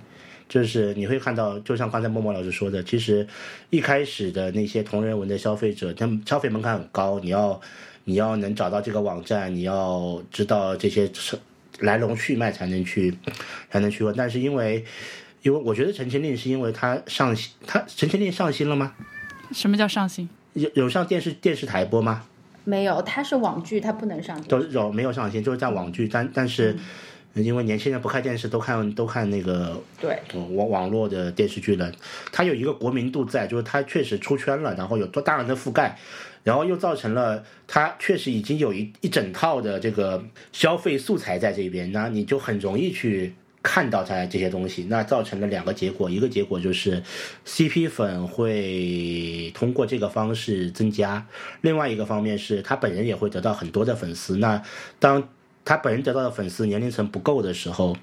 [0.50, 3.26] 就是你会看到，就像刚才默默老师说的，其实
[3.70, 7.60] 一开始的那些同人文的消费者，他们消费门槛很高，你要
[8.04, 11.10] 你要能找到这个网站，你要知道这些
[11.80, 13.18] 来龙去脉才能去
[13.72, 14.14] 才能去问。
[14.16, 14.86] 但是因为
[15.42, 18.94] 因为我觉得陈情令是因为他上新，他陈情令上新了吗？
[19.52, 20.30] 什么叫上新？
[20.54, 22.26] 有有上电视电视台播吗？
[22.64, 24.42] 没有，它是网剧，它不能上。
[24.44, 26.76] 都有没有上新，就是在网剧，但但是
[27.34, 30.18] 因为年轻人不看电视，都看都看那个对
[30.56, 31.92] 网网络的电视剧了。
[32.32, 35.98] 它有一个国民度在，就是它确实出圈了，然后有多大量的覆盖，
[36.44, 43.34] 然后又造成了它确实已经有一一整套的这个消费素材在这边，那你就很容易去。
[43.64, 47.02] 看到他这些东西，那造成了两个结果，一个结果就是
[47.48, 51.26] ，CP 粉会通过这个方式增加；
[51.62, 54.38] 另外一个方面是他本人也会得到很多的粉丝。
[54.38, 54.62] 那
[55.00, 55.30] 当
[55.64, 57.96] 他本人得到的粉丝年龄层不够的时候，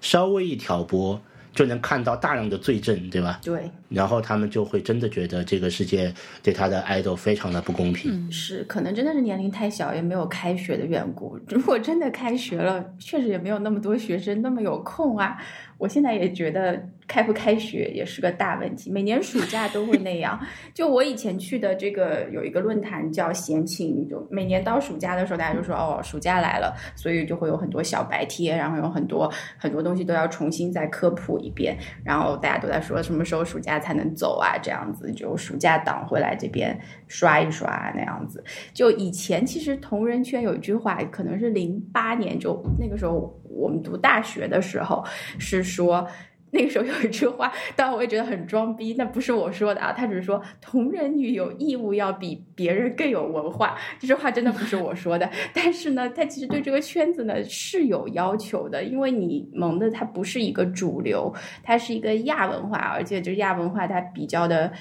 [0.00, 1.20] 稍微一挑拨。
[1.52, 3.40] 就能看到大量的罪证，对吧？
[3.42, 3.70] 对。
[3.88, 8.12] 然后他们就会真的觉得这个世界对他的爱豆非常的不公平。
[8.12, 11.38] 嗯是，可能真的是年龄太小，也没有开学的缘故。
[11.48, 15.36] 如果真的开学了，确实也没有那么多学生那么有空啊。
[15.78, 16.88] 我现在也觉得。
[17.08, 20.38] 开不开学也是个大问题，每年暑假都会那样。
[20.74, 31.78] 就我以前去的这个有一个论坛叫闲情，就每年到暑假的时候，大家就说哦，暑假来了，所以就会有很多小白贴，然后有很多很多东西都要重新再科普一遍。
[32.04, 34.58] 然后大家都在说什么时候暑假才能走啊？
[34.62, 38.44] 这样子就暑假档会来这边刷一刷那样子。
[38.74, 45.02] 就以前其实同人圈有一句话，可能是零八年就那个时候我们读大学的时候
[45.38, 46.06] 是说。
[46.50, 55.28] 那个时候有一句话，当然我也觉得很装逼，那不是我说的啊，他只是说同人女有义务要比别人更有文化，这句话真的不是我说的。
[55.52, 61.32] 但是呢，他其实对这个圈子呢是有要求的，因为你萌的它不是一个主流，
[61.62, 64.72] 它是一个亚文化，而且就亚文化它比较的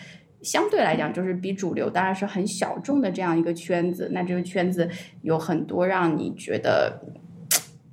[0.41, 4.89] 相对来讲就是比主流当然是很小众的这样一个圈子，那这个圈子
[5.22, 7.01] 有很多让你觉得。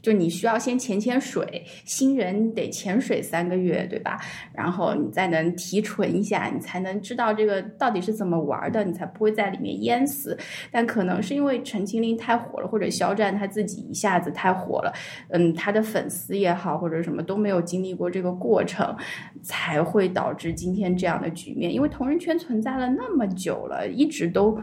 [0.04, 4.20] 就你需要先潜潜水，新人得潜水三个月，对吧？
[4.52, 10.36] 然后你再能提纯一下，你才能知道这个到底是怎么玩的，你才不会在里面淹死。
[10.70, 14.92] 但可能是因为陈情令太火了，或者肖战他自己一下子太火了，
[15.30, 18.94] 嗯，他的粉丝也好，或者什么都没有经历过这个过程，
[19.42, 21.72] 才会导致今天这样的局面。
[21.72, 24.60] 因为同人圈存在了那么久了，一直都。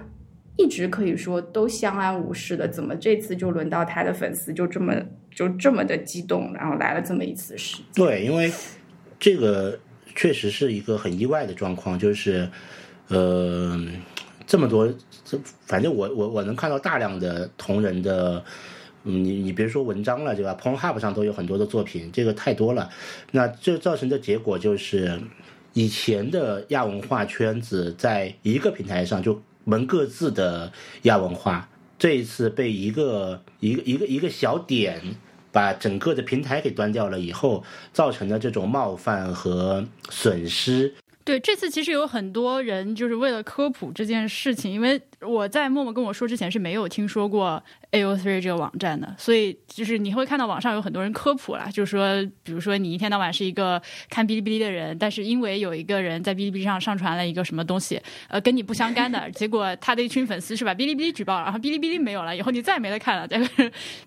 [0.57, 4.93] 一直可以说都相安无事的，怎么这次就轮到他的粉丝就这么
[5.33, 7.77] 就这么的激动，然后来了这么一次事？
[7.95, 8.51] 对，因为
[9.19, 9.79] 这个
[10.15, 12.49] 确实是一个很意外的状况，就是
[13.07, 13.79] 呃
[14.45, 14.87] 这么多，
[15.23, 18.43] 这反正我我我能看到大量的同人的，
[19.03, 22.89] 你你别说文章了，对吧？PornHub 上都有很多的作品，这个太多了。
[23.31, 25.19] 那这造成的结果就是，
[25.73, 29.41] 以前的亚文化圈子在一个平台上就。
[29.63, 30.71] 们各自的
[31.03, 31.69] 亚文化，
[32.01, 34.99] 这一次被一个一个一个一个小点
[35.51, 40.95] 把整个的平台给端掉了以后，造成的这种冒犯和损失。
[41.23, 47.61] 对，这次其实有很多人就是为了科普这件事情，因为我在默默跟我说之前是没有听说过。
[47.91, 63.27] AO3 这个网站的，所以就是你会看到网上有很多人科普啦，就是说，比如说你一天到晚是一个看哔哩哔哩的人，但是因为有一个人在哔哩哔哩上上传了一个什么东西，呃，跟你不相干的，结果他的一群粉丝是把哔哩哔哩举报了，然后哔哩哔哩没有了，以后你再也没得看了，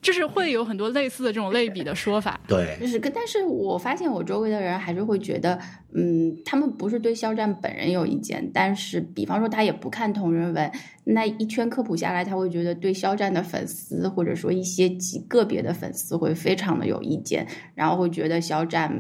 [0.01, 2.41] 就是会有很多类似的这种类比的说法。
[2.49, 5.61] 对，就是，但是我发现我周围的人还是会觉得，
[5.93, 10.73] 嗯，他们不是对肖战本人有意见，但是比方说他也不看同人文。
[11.05, 18.91] 那一圈科普下来，他会觉得对肖战的粉丝，或者说一些极个别的粉丝会非常的有意见，然后会觉得肖战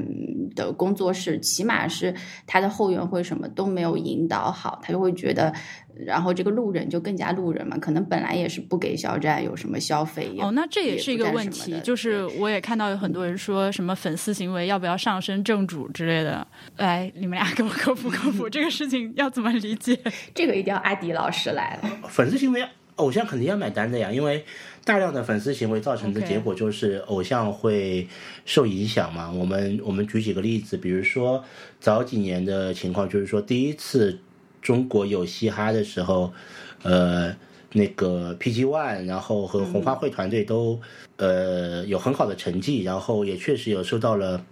[0.54, 2.14] 的工作室起码是
[2.46, 5.52] 他的后援会什么都没有引导好，他就会觉得。
[5.96, 10.28] 然后这个路人就更加路人嘛，可能本来也是不给肖战有什么消费。
[10.40, 16.44] 哦，那这也是一个问题，就是我也看到有很多人说什么粉丝行为要不要上升正主之类的。
[16.78, 19.96] 来，你们俩 给我科普科普 这个事情要怎么理解？
[20.34, 21.88] 这个一定要阿迪老师来了。
[22.08, 22.66] 粉丝行为，
[22.96, 24.44] 偶像肯定要买单的呀，因为
[24.84, 28.06] 大量的粉丝行为造成的结果就是偶像会
[28.44, 29.30] 受影响嘛。
[29.30, 31.44] 我们我们举几个例子，比如说
[31.80, 34.18] 早几年的情况，就是说第一次。
[34.64, 36.32] 中国有嘻哈的时候，
[36.84, 37.36] 呃，
[37.72, 40.80] 那个 PG One，然后和红花会团队都
[41.18, 44.42] 呃有很好的成绩，然后也确实有受到了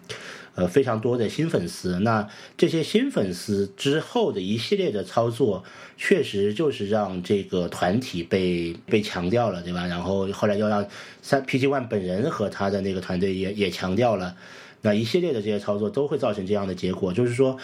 [0.55, 1.99] 呃非常多的新粉丝。
[2.01, 5.65] 那这些新粉丝之后的一系列的操作，
[5.97, 9.87] 确实就是让这个团体被被强调了，对吧？
[9.87, 10.87] 然后后来又让
[11.21, 14.37] 三 PG One 本人和他的那个团队也也强调了，
[14.81, 17.59] 那一系列的这些操作都会造成这样的结果，就是说。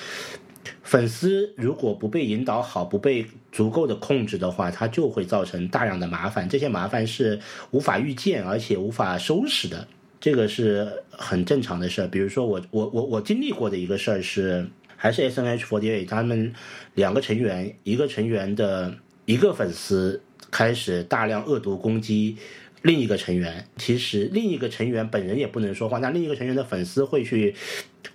[0.82, 6.46] 粉丝如果不被引导好，不被足够的控制的话，它就会造成大量的麻烦。
[6.46, 9.88] 这些麻烦是无法预见，而且无法收拾的，
[10.20, 12.08] 这个是很正常的事儿。
[12.08, 16.52] 比如说，我我我我经历过的一个事儿是，还是 S N H forty eight 他们
[16.94, 18.94] 两个成员，一个成员的
[19.24, 22.36] 一个粉丝开始大量恶毒攻击。
[22.82, 27.52] 另一个成员，其实另一个成员本人也不能说话，那另一个成员的粉丝会去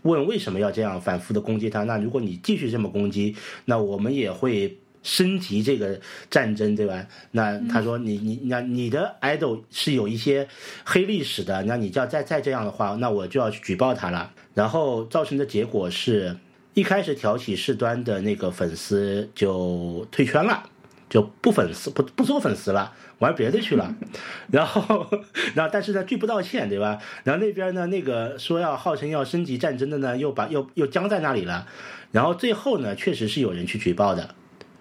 [0.04, 1.84] 问为什么要这样反复的攻击他？
[1.84, 3.36] 那如果你继续这么攻击，
[3.66, 6.00] 那我们也会升级这个
[6.30, 7.06] 战争，对吧？
[7.32, 10.48] 那他说你你那你的 idol 是有一些
[10.84, 14.32] 黑历史的，那你就要再再这样的话，那我就要去举报他了。
[14.56, 16.38] 然后造成的结果是
[16.74, 20.64] 一开始挑起事端的那个粉丝就退圈了，
[21.10, 22.94] 就不粉丝不不做粉丝了。
[23.20, 23.96] 玩别的去了，
[24.52, 25.08] 然后，
[25.56, 27.00] 然后，但是呢，拒不道歉，对吧？
[27.24, 31.66] 然后那边呢，那个说要号称要升级战争的呢，又把又又僵在那里了。
[32.12, 34.36] 然后最后呢，确实是有人去举报的，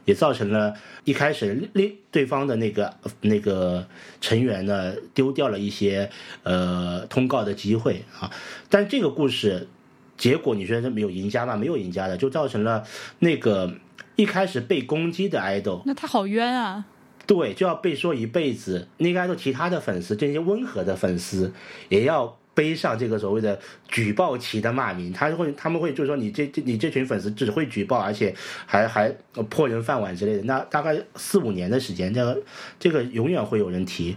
[0.05, 0.74] 也造成了
[1.05, 3.86] 一开始另对方的那个那个
[4.20, 6.11] 成员呢丢掉了一些
[6.42, 8.30] 呃通告的机会啊。
[8.68, 9.68] 但这个故事
[10.16, 11.57] 结果，你觉得没有赢家吗？
[11.57, 12.84] 没有赢家的，就造成了
[13.20, 13.74] 那个
[14.16, 16.86] 一开始被攻击的 idol，那他好冤啊。
[17.24, 18.88] 对，就要被说一辈子。
[18.98, 21.53] 那个爱豆，其他的粉丝，这些温和的粉丝，
[21.88, 25.12] 也要背上这个所谓的举报旗的骂名。
[25.12, 28.34] 他会，他们会就是说，你这这你这群粉丝只会举报，而且
[28.66, 29.09] 还还
[29.48, 30.42] 破人饭碗之类的。
[30.44, 32.42] 那大概四五年的时间，这个
[32.78, 34.16] 这个永远会有人提。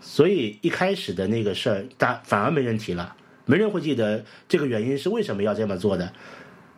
[0.00, 3.16] 所以一开始的那个事儿，大反而没人提了。
[3.44, 6.12] 没人会记得这个原因是为什么要这么做的。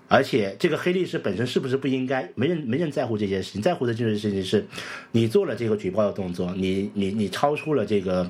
[0.09, 2.28] 而且这个黑历史本身是不是不应该？
[2.34, 4.66] 没人没人在乎这件事情，在乎的这件事情是，
[5.12, 8.28] 你做了这个举报的动作，你你你超出了这个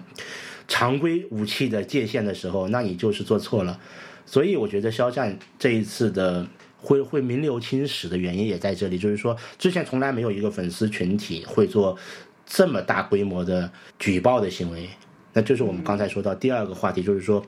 [0.67, 3.79] 常规武器的界限的时候，那你就是做错了。
[4.27, 11.97] 所以我觉得肖战这一次的会会名留青史的原因也在这里，就是说之前从来没有一个粉丝群体会做
[12.45, 14.91] 这么大规模的举报的行为。
[15.39, 17.41] 那就是我们刚才说到第二个话题，就是说，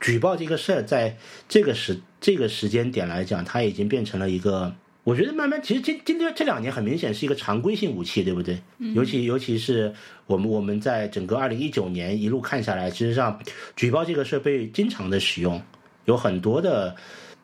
[0.00, 1.16] 举报这个事儿，在
[1.48, 4.72] 这个时这个时间点来讲，它已经变成了一个，
[5.02, 8.62] 我觉得慢慢，其实今今天这两年很明显是一个常规性武器，对不对？
[8.94, 9.92] 尤其尤其是
[10.28, 13.36] 我们我们在整个二零一九年一路看下来，其实上
[13.74, 15.60] 举报这个事儿被经常的使用，
[16.04, 16.94] 有很多的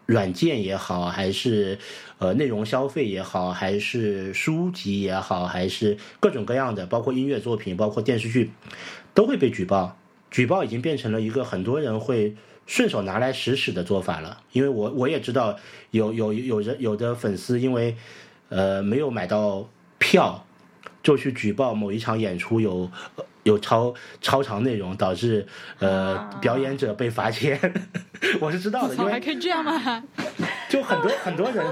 [0.09, 1.79] 软件也好，还是
[2.17, 8.51] 呃内容消费也好，还是书籍也好，还是各种各样的，包括音乐作品，包括电视剧。
[9.13, 9.99] 都会被举报，
[10.31, 12.35] 举报已经变成了一个很多人会
[12.67, 14.41] 顺手拿来使使的做法了。
[14.53, 15.59] 因为我我也知道
[15.91, 17.95] 有有有人有的粉丝因为
[18.49, 20.47] 呃没有买到票，
[21.03, 22.91] 就去举报某一场演出有
[23.45, 25.47] 有超超长内容，导致
[25.79, 27.59] 呃表演者被罚钱。
[28.41, 30.05] 我是知道的，因为还可以这样吗？
[30.69, 31.65] 就很多很多人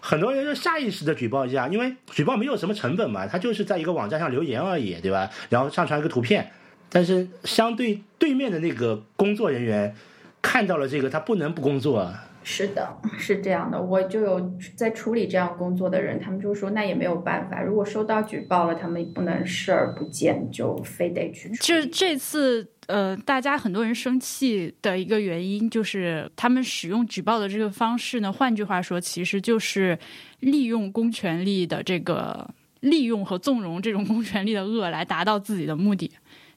[0.00, 5.28] 很多人就下意识的举报一下，因为举报没有什么成本嘛，他就是在一个网站上留言而已，对吧？
[5.48, 6.52] 然后上传一个图片。
[6.90, 9.96] 但是，相对对面的那个工作人员
[10.40, 12.14] 看到了这个，他不能不工作。
[12.44, 13.80] 是的，是这样的。
[13.80, 17.62] 我就有在处理这样工作的人，他们就说那也没有办法。
[17.62, 21.48] 如果收到举报了，他们不能视而不见，就非得去。
[21.56, 28.30] 就这次，呃，大家很多人生气的一个原因，就是他们使用举报的这个方式呢。
[28.30, 29.98] 换句话说，其实就是
[30.40, 32.48] 利用公权力的这个
[32.80, 36.10] 利用和纵容这种公权力的恶，来达到自己的目的。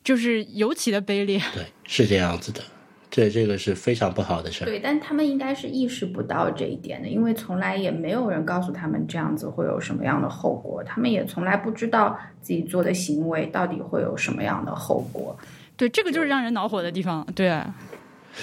[0.04, 2.62] 就是尤其的卑劣，对，是这样子的，
[3.10, 4.68] 这这个是非常不好的事儿。
[4.68, 15.38] 对，但他们应该是意识不到这一点的，因为从来也没有人告诉他们这样子会有什么样的后果，他们也从来不知道自己做的行为到底会有什么样的后果。
[15.76, 17.26] 对，这个就是让人恼火的地方。
[17.34, 17.62] 对，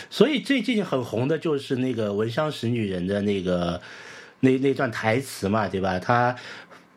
[0.08, 3.80] 所以最近很红的就是那个《闻香识女人》的那个
[4.40, 5.98] 那那段台词嘛，对吧？
[5.98, 6.34] 他。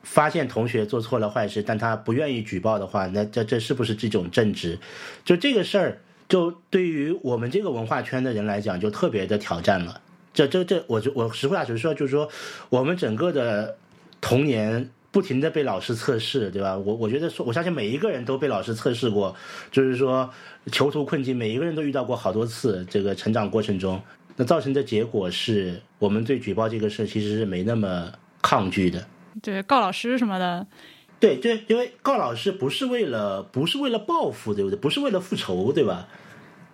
[0.03, 4.79] 发现同学做错了坏事，但他不愿意举报的话，那这这是不是这种正直？
[5.25, 5.97] 就这个事儿，
[6.27, 10.01] 就对于我们这个文化圈的人来讲，就特别的挑战了。
[10.33, 12.29] 这这这，我就我实话实说，就是说，
[12.69, 13.75] 我们整个的
[14.21, 16.77] 童年不停的被老师测试，对吧？
[16.77, 19.35] 我我觉得说，我相信每一个人都被老师测试过，
[19.71, 20.29] 就是说
[20.71, 22.85] 囚徒困境，每一个人都遇到过好多次。
[22.87, 23.99] 这个成长过程中，
[24.35, 28.11] 那造成的结果是我们对举报这个事其实是没那么
[28.41, 29.07] 抗拒的。
[29.41, 30.67] 对，告老师什么的，
[31.19, 34.77] 对，就，因为告老师不是为了，不是为了报复，对不对？
[34.77, 36.07] 不是为了复仇，对吧？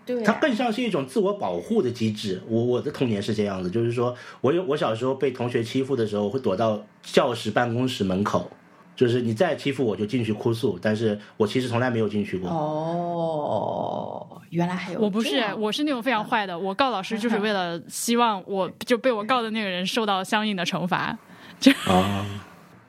[0.05, 2.41] 对，它更像是一种自我保护的机制。
[2.49, 8.51] 我我的童年是这样子，就是说我有我小时候被同学欺负的时候，会躲到教室、办公室门口，
[8.97, 12.49] 就是你再欺负我就进去哭诉，但是我其实从来没有进去过。
[12.49, 21.17] 哦，原来还有我不是，我是那种非常坏的，我告老师就是为了希望我就被我告的那个人受到相应的惩罚。
[21.61, 22.25] 就啊。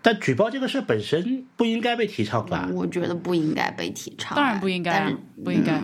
[0.05, 2.69] 但举报这个事本身不应该被提倡吧？
[2.75, 5.11] 我觉得不应该被提倡，当然不应该，
[5.43, 5.81] 不应该。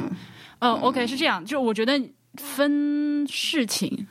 [0.58, 1.98] 嗯，OK，是这样，就我觉得
[2.36, 4.06] 分事情，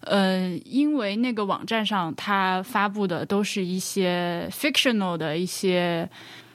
[0.00, 6.10] 呃，因为那个网站上它发布的都是一些 fictional 的一些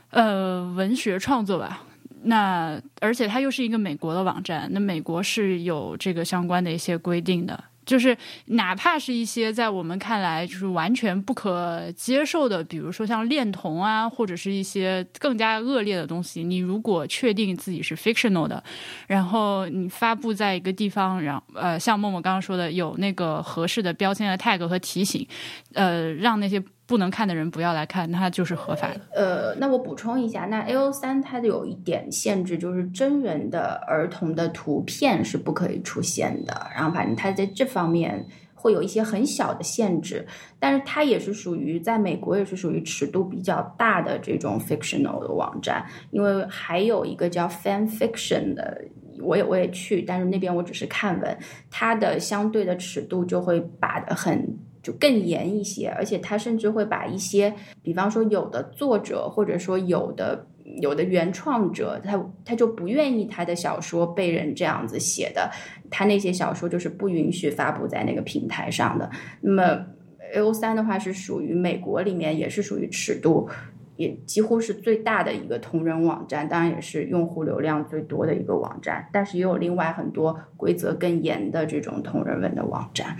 [0.09, 1.83] 呃文学创作吧，
[2.23, 7.63] 那而且它又是一个美国的网站，那美国是有这个相关的一些规定的。
[7.89, 8.15] 就是
[8.45, 18.63] 哪怕是一些在我们看来就是完全不可接受的，比如说像恋童啊，或者是一些更加恶劣的东西，你如果确定自己是 fictional 的，
[19.07, 25.27] 然后你发布在一个地方，然后呃，像默默刚刚说的，有那个合适的标签的 tag 和提醒，
[25.73, 26.63] 呃，让那些。
[26.89, 29.01] 不能看的人不要来看，它就是合法的。
[29.13, 36.67] 呃，那我补充一下，那 A O 三它的有一点限制，就是真人的儿童的图片是不可以出现的。
[36.73, 38.25] 然后反正它在这方面
[38.55, 40.25] 会有一些很小的限制，
[40.57, 48.83] 但是它也是属于在美国也是属于尺度比较大的这种 fictional 的网站，因为还有一个叫 fan fiction 的，
[49.21, 51.37] 我也我也去，但是那边我只是看文，
[51.69, 54.57] 它的相对的尺度就会把很。
[54.93, 60.47] 更严一些，而且他甚至会把一些，比方说有的作者或者说有的
[60.81, 65.49] 有的原创者，他他就不愿意他的小说被人这样子写的，
[65.89, 69.09] 他那些小说就是不允许发布在那个平台上的。
[69.41, 69.85] 那么
[70.33, 73.49] A O 三的话是属于美国里面也是属于尺度
[73.95, 79.09] 也几乎是最大的一个同人网站，当然也是用户流量最多的一个网站。
[79.11, 83.17] 但是也有另外很多规则更严的这种同人文的网站。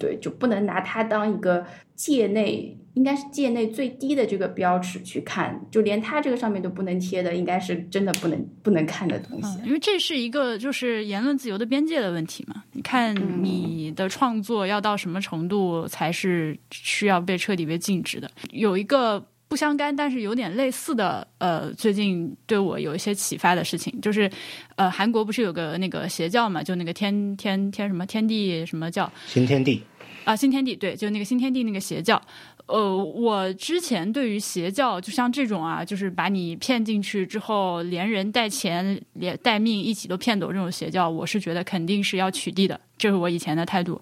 [0.00, 2.76] 嗯，对，就不能拿它当一个界内。
[2.94, 9.60] 应该是界内最低的这个标尺去看，就连它这个上面都不能贴的，应该是真的不能不能看的东西。
[9.64, 12.64] 因为这是一个就是言论自由的边界的问题嘛。
[12.72, 18.28] 你看你的创作要到什么程度才是需要被彻底被禁止的？
[18.50, 24.30] 有一个不相干但是有点类似的，呃，最近对我有一些启发的事情，就是
[24.76, 29.82] 呃，韩国不是有个那个邪教嘛，就那个天天天什么天地什么教新天地
[30.24, 32.22] 啊，新天地对，就那个新天地那个邪教。
[32.66, 44.00] 呃，我之前对于邪教，就像这种啊，就是把你骗进去之后，连人带钱、连带命一起都骗走这种邪教，我是觉得肯定是要取缔的，这是我以前的态度。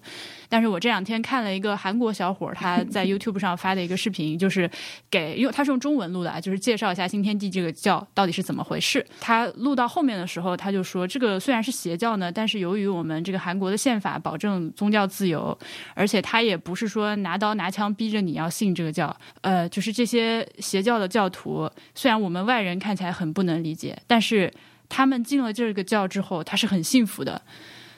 [0.49, 4.69] 但是我这两天看了一个韩国小伙他在 YouTube 上发的一个视频，就是
[5.09, 9.05] 给，因为他是用中文录的啊，就是介绍一下新天地这个教到底是怎么回事。
[9.21, 15.57] 他录到后面的时候，他就说，这个虽然是邪教呢，但是由于我们这个韩国的宪法保证宗教自由，
[15.93, 24.51] 而且他也不是说拿刀拿枪逼着你要信这个教，呃，就是这些邪教的教徒，虽然我们外人看起来很不能理解，但是
[24.89, 27.39] 他们进了这个教之后，他是很幸福的，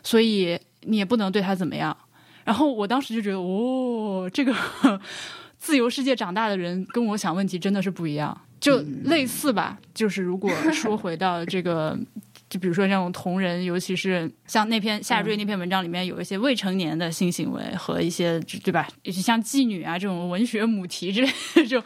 [0.04, 1.96] 所以你也不能对他怎么样。
[2.44, 4.54] 然后我当时就觉得，哦，这个
[5.58, 9.78] 自由世界长大的人跟我想问题真的是不一样，就类似吧。
[9.94, 11.98] 就是如果说回到这个。
[12.52, 21.84] 就比如说这种同人，尤其是像那篇夏瑞那篇文章里面有一些未成年的性行为和一些对吧，像妓女啊这种文学母题之类的这种，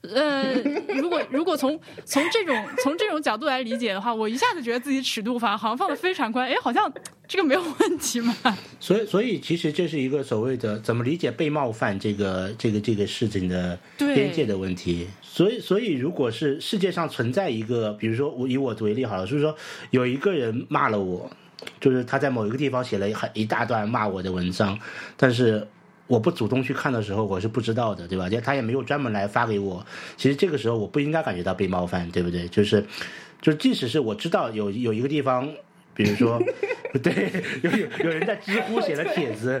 [0.00, 0.54] 呃，
[0.94, 6.90] 如果如果从从这种从这种角度来理解的话，我一下子觉得自己尺度反而好像放的非常宽，哎，好像
[7.28, 8.34] 这个没有问题嘛。
[8.80, 15.06] 所以所以其实这是一个所谓的怎么理解被冒犯这个这个这个事情的边界的问题。
[15.36, 19.54] 所以，所以，如果是世界上存在一个，比如说我以我为例好了，就是说
[19.90, 21.30] 有一个人骂了我，
[21.78, 24.78] 就是他在某一个地方写了很一大段骂我的文章，
[25.14, 25.68] 但是
[26.06, 28.30] 我不主动去看的时候，我是不知道的，对吧？
[28.30, 29.84] 就他也没有专门来发给我。
[30.16, 32.48] 其实这个时候我不应该感觉到被冒犯，对不对？
[32.48, 32.82] 就是，
[33.42, 35.46] 就即使是我知道有有一个地方，
[35.92, 36.40] 比如说，
[37.02, 37.30] 对，
[37.62, 39.60] 有有有人在知乎写了帖子，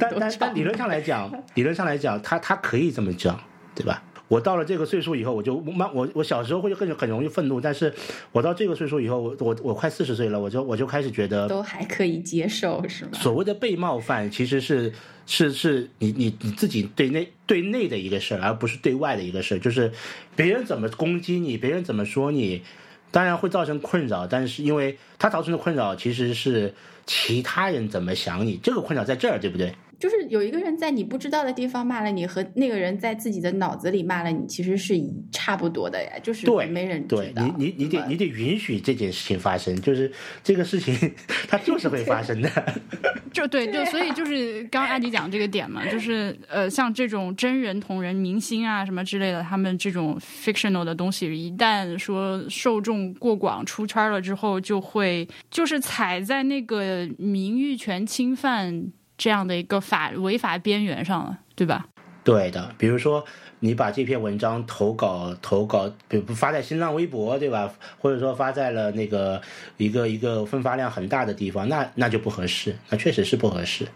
[0.00, 3.38] 但但但理论上来讲，理论上来讲，他他可以这么讲，
[3.74, 4.02] 对吧？
[4.28, 7.92] 我到了这个岁数以后，我就慢我我小时候会很很容易愤怒，但是
[8.32, 13.10] 我到这个岁数以后，我我我快四十岁了，我就我就开始觉得都还可以接受，是吗？
[13.14, 14.92] 所谓的被冒犯，其实是
[15.26, 19.58] 是是你你你自己对内对内的一个事儿，而不是对外的一个事儿。
[19.58, 19.92] 就是
[20.34, 22.62] 别人怎么攻击你，别人怎么说你，
[23.10, 26.72] 当然会造成困扰，但是因为他造成的困扰其实是
[27.04, 29.74] 其他人怎么想你，这个困扰在这儿，对不对？
[29.98, 34.94] 就是有一个人在你不知道的地方骂了你，和那个人在自己的脑子里骂了你，其实是
[35.32, 36.10] 差不多的呀。
[36.22, 40.10] 就是对，没人对你，你你得你得允许这件事情发生，就是
[40.42, 40.94] 这个事情
[41.48, 42.50] 它就是会发生的。
[43.34, 58.92] 就对，就所以就是刚刚艾迪讲这个点嘛，就是呃，像这种真人同人明星啊什么之类的，他们这种 fictional 的东西，一旦说受众过广出圈了之后，就会就是踩在那个名誉权侵犯。
[59.16, 61.86] 这样的一个法违法边缘上了，对吧？
[62.24, 63.22] 对的，比如说
[63.60, 67.70] 你把这篇文章投稿投稿，比如发在新浪微博，对吧？
[67.98, 69.42] 或者说发在了那个
[69.76, 73.86] 一个一个分发量很大的地方，那那就不合适，那确实是不合适，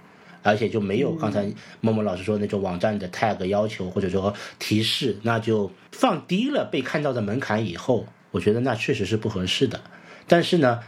[0.43, 1.51] 而且就没有刚才
[1.81, 9.81] 默默老师说那种网站的 tag 要求或者说提示，那就放低了被看到的门槛以后，我觉得那确实是不合适的。
[10.27, 10.81] 但是呢，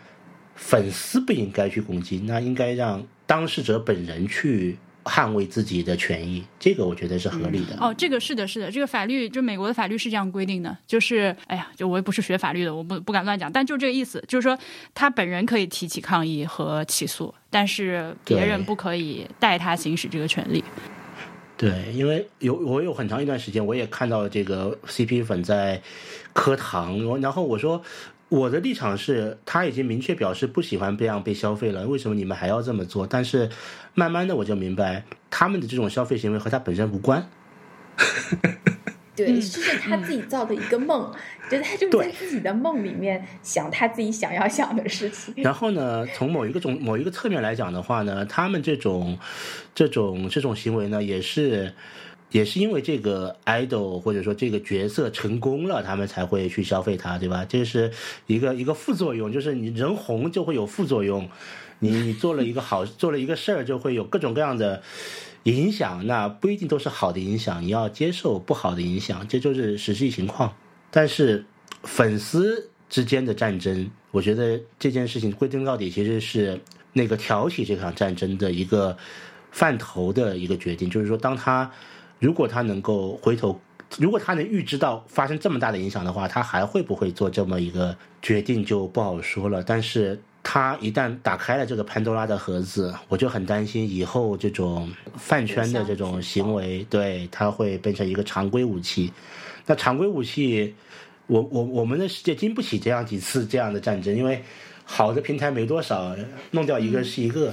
[0.55, 3.07] 粉丝不应该去攻击，那应该让。
[3.31, 7.76] 当事者本人去捍卫自己的权益，这个我觉得是合理的。
[7.78, 14.59] 哦，这个是的，是的，这个法律就美国的法律是这样规定的，就是哎呀，就我也不是学法律的，我不不敢乱讲，但就这个意思，就是说
[14.95, 20.64] 他本人可以提起抗议和起诉，但是别人不可以代他行使这个权利。
[21.57, 25.81] 对，因为有我有很长一段时间，我也看到这个 CP 粉在
[26.33, 27.81] 磕糖，然后我说。
[28.31, 33.05] 我的立场是，他已经明确表示不喜欢这样被消费了，为什么你们还要这么做？
[33.05, 33.51] 但是，
[33.93, 37.28] 慢慢的我就明白，他们的这种消费行为和他本身无关。
[39.16, 41.12] 对，这是他自己造的一个梦，
[41.51, 45.35] 就他就在自己的梦里面想他自己想要想的事情。
[45.39, 49.18] 然后呢，从某一个种某一个侧面来讲的话呢，他们这种
[49.74, 51.74] 这种这种行为呢，也是。
[52.31, 57.45] 也是因为这个 idol 或者说这个角色成功了，他们才会去消费它，对吧？
[57.45, 57.91] 这是
[58.26, 61.28] 一个一个副作用，就是你人红就会有副作用，
[61.81, 64.83] 你你做了一个好 做了一个事儿，就会有各种各样的
[65.45, 70.55] 影响，那不一定都是好的影响，你要接受不好的影响，这就是实际情况。
[70.91, 71.45] 但是
[71.83, 76.61] 粉丝之间的战争，我觉得这件事情归根到底其实是
[76.93, 78.97] 那个挑起这场战争的一个
[79.51, 81.70] 范头的一个决定，就是说，当他
[82.21, 83.61] 如果他能够回头，
[83.99, 89.61] 如果他能预知到发生这么大的影响的话，他还会不会做这么一个决定就不好说了。
[89.64, 90.21] 但是。
[90.43, 99.12] 他一旦打开了这个潘多拉的盒子，我就很担心以后这种饭圈的这种行为，对它会变成一个常规武器。
[99.66, 100.75] 那常规武器，
[101.27, 104.43] 我我我们的世界经不起这样几次这样的战争，因为
[104.83, 106.16] 好的平台没多少，
[106.53, 107.53] 弄掉一个是一个。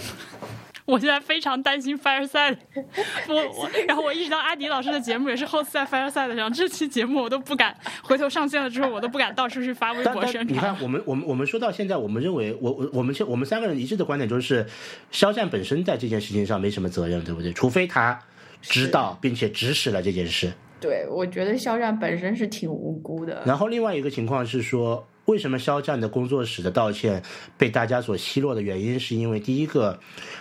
[0.88, 2.56] 我现在非常担心 Fireside，
[3.28, 10.48] 我我，然后我意识到阿迪老师的节目也是 host 在 Fireside 上，这期节目我都不敢回头上线了之后，我都不敢到处去发微博宣传。
[10.48, 14.66] 你看，我们我们我们说到现在，我们认为我我我们现我们三个人一致的观点就是，
[15.12, 17.52] 肖战本身在这件事情上没什么责任，对不对？
[17.52, 18.18] 除非他
[18.62, 20.54] 知道并且指使了这件事。
[20.80, 23.44] 对，我觉得肖战本身是挺无辜的。
[23.46, 25.06] 然后另外一个情况是说。
[25.28, 27.22] 为什么肖战的工作室的道歉
[27.58, 29.98] 被大家所奚落的原因，是因为第一个，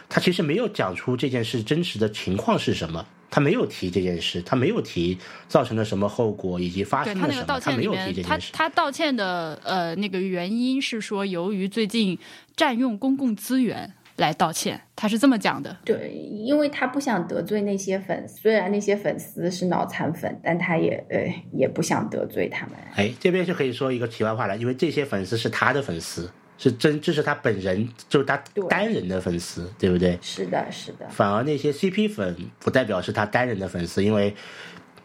[0.09, 5.19] 他其实没有讲出这件事真实的情况是什么，他没有提这件事，他没有提
[5.49, 8.53] 造成了什么后果以及发生了什么，他没有提这件事。
[8.53, 12.19] 他道歉的呃那个原因是说，由于最近
[12.57, 13.93] 占用公共资源。
[14.17, 15.77] 来道歉，他是这么讲的。
[15.85, 22.77] 对，因为他不想得罪那些粉丝，虽然那些粉丝是脑残粉，但他也呃也不想得罪他们。
[22.95, 28.37] 哎，这边就可以说一个题外话了，因为这些粉丝是他的粉丝，是真，这是他本人，就是他
[28.69, 30.19] 单人的粉丝，对不对？
[30.23, 31.07] 是的，是的。
[31.09, 34.35] 反而那些 CP 粉不代表是他单人的粉丝，因为。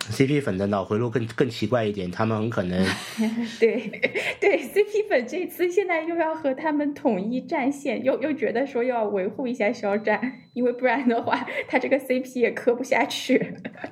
[0.10, 2.86] CP 粉的脑回路更更奇怪一点，他们很可能
[3.60, 4.02] 对
[4.40, 10.20] 对 CP 粉这次现在又要和他们统一战线，又又觉得说要维护一下肖战，
[10.54, 13.38] 因为不然的话他这个 CP 也磕不下去。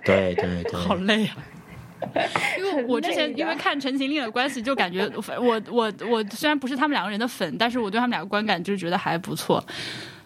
[0.04, 1.38] 对对对， 好累啊！
[2.58, 5.06] 因为我之前因为看《陈情令》的关系，就感觉
[5.38, 9.64] 我我我虽然不是他们两个人的粉，但是我对他们两个观感就觉得还不错。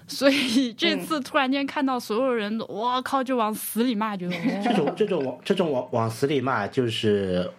[0.08, 4.30] 所以这次突然间看到所有人，我靠，就往死里骂，就
[4.64, 7.50] 这种这种往这种往往死里骂，就是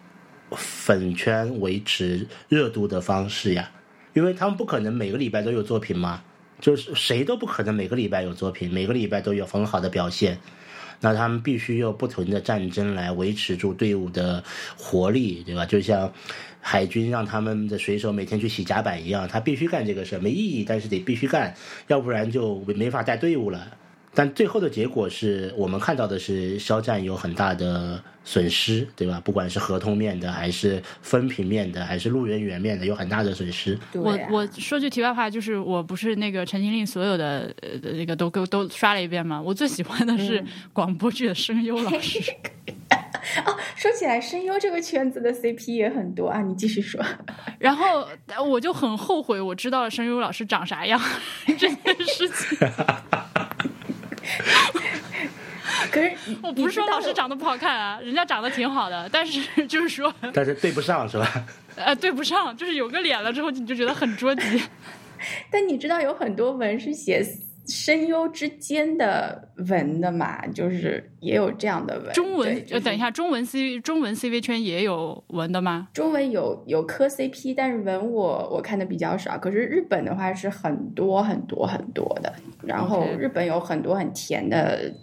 [0.51, 3.71] 粉圈维持热度的方式呀。
[4.13, 6.21] 因为他们不可能每个礼拜都有作品嘛，
[6.61, 10.37] 就是谁都不可能每个礼拜有作品，每个礼拜都有很好的表现。
[11.01, 14.41] 那他们必须用不同的战争来维持住队伍的
[14.77, 15.65] 活力，对吧？
[15.65, 16.11] 就像。
[16.67, 21.53] 海军让他们的水手每天去洗甲板一样，他必须干这个事，没意义，但是得必须干，
[21.85, 23.77] 要不然就没法带队伍了。
[24.15, 29.21] 但最后的结果是我们看到的是肖战有很大的损失，对吧？
[29.23, 33.77] 不管是合同面的，还是分屏面的，还是路人缘面的，有很大的损失。
[33.93, 39.41] 我我说句题外话，就是我不是那个陈情令所有的呃那个都都都刷了一遍吗？
[39.41, 42.19] 我最喜欢的是广播剧的声优老师。
[43.45, 47.03] 哦，说起来，声优这个圈子的 CP 也很多啊，你继续说。
[47.59, 48.07] 然后
[48.47, 50.99] 我就很后悔，我知道了声优老师长啥样
[51.45, 52.57] 这件事情。
[55.91, 56.11] 可是
[56.41, 61.45] 我不是说老师长得不好看啊，人家长得挺好的，但是就是说，但是对不上是吧？
[61.75, 64.63] 呃，对不上，就是有个脸了之后，你就觉得很捉急。
[65.51, 67.23] 但你知道有很多文是写。
[67.67, 72.13] 声优之间的文的嘛，就是也有这样的文。
[72.13, 75.87] 中文呃，等一下，中文 C 中文 CV 圈也有文的吗？
[75.93, 79.37] 中文有有磕 CP，但是文我我看的比较少。
[79.37, 84.93] 可是日本的话是很多很多很多的，然后日本有很多很甜的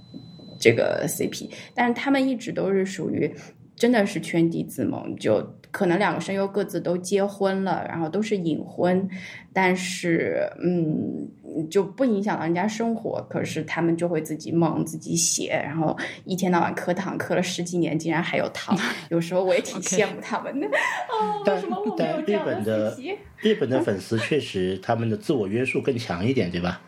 [0.60, 3.32] 这个 CP，但是他们一直都是属于
[3.74, 5.42] 真的是圈地自萌，就
[5.72, 9.08] 可能两个声优各自都结婚了，然后都是隐婚，
[9.52, 11.28] 但是嗯。
[11.68, 15.94] 就不影响到人家生活，可是他们就会自己梦自己写，然后
[16.24, 18.74] 一天到晚磕糖，磕了十几年，竟然还有糖。
[19.10, 20.66] 有时候我也挺羡慕他们的。
[20.66, 22.96] 哦，为什么我没有这样的
[23.36, 26.80] 日本的粉丝确实他们的自我约束更强一点，对吧？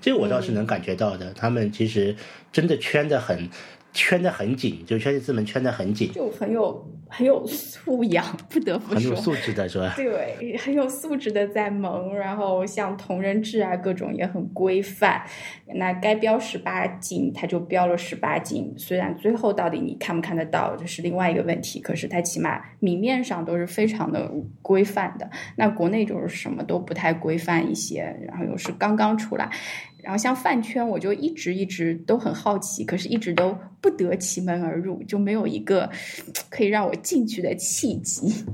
[0.00, 1.32] 这我倒是能感觉到的。
[1.32, 2.14] 他们其实
[2.52, 3.50] 真的圈的很。
[3.92, 9.92] 圈得很紧，就圈子们圈得很紧，就很有很有素养， 不得不说很有素质的是吧？
[9.96, 15.22] 对，很有素质的在萌，然后像同人志啊，各种也很规范。
[15.74, 18.74] 那该标十八禁，他就标了十八禁。
[18.76, 21.80] 虽然最后到底你看不看得到，这是另外一个问题。
[21.80, 25.30] 可是他起码明面上都是非常的规范的。
[25.56, 29.50] 那国内就是什么都不太规范一些，然后又是刚刚出来。
[30.02, 35.88] 然后像饭圈，我就一直一直都很好奇，可是一直都不得其门而入，就没有一个
[36.50, 38.44] 可以让我进去的契机。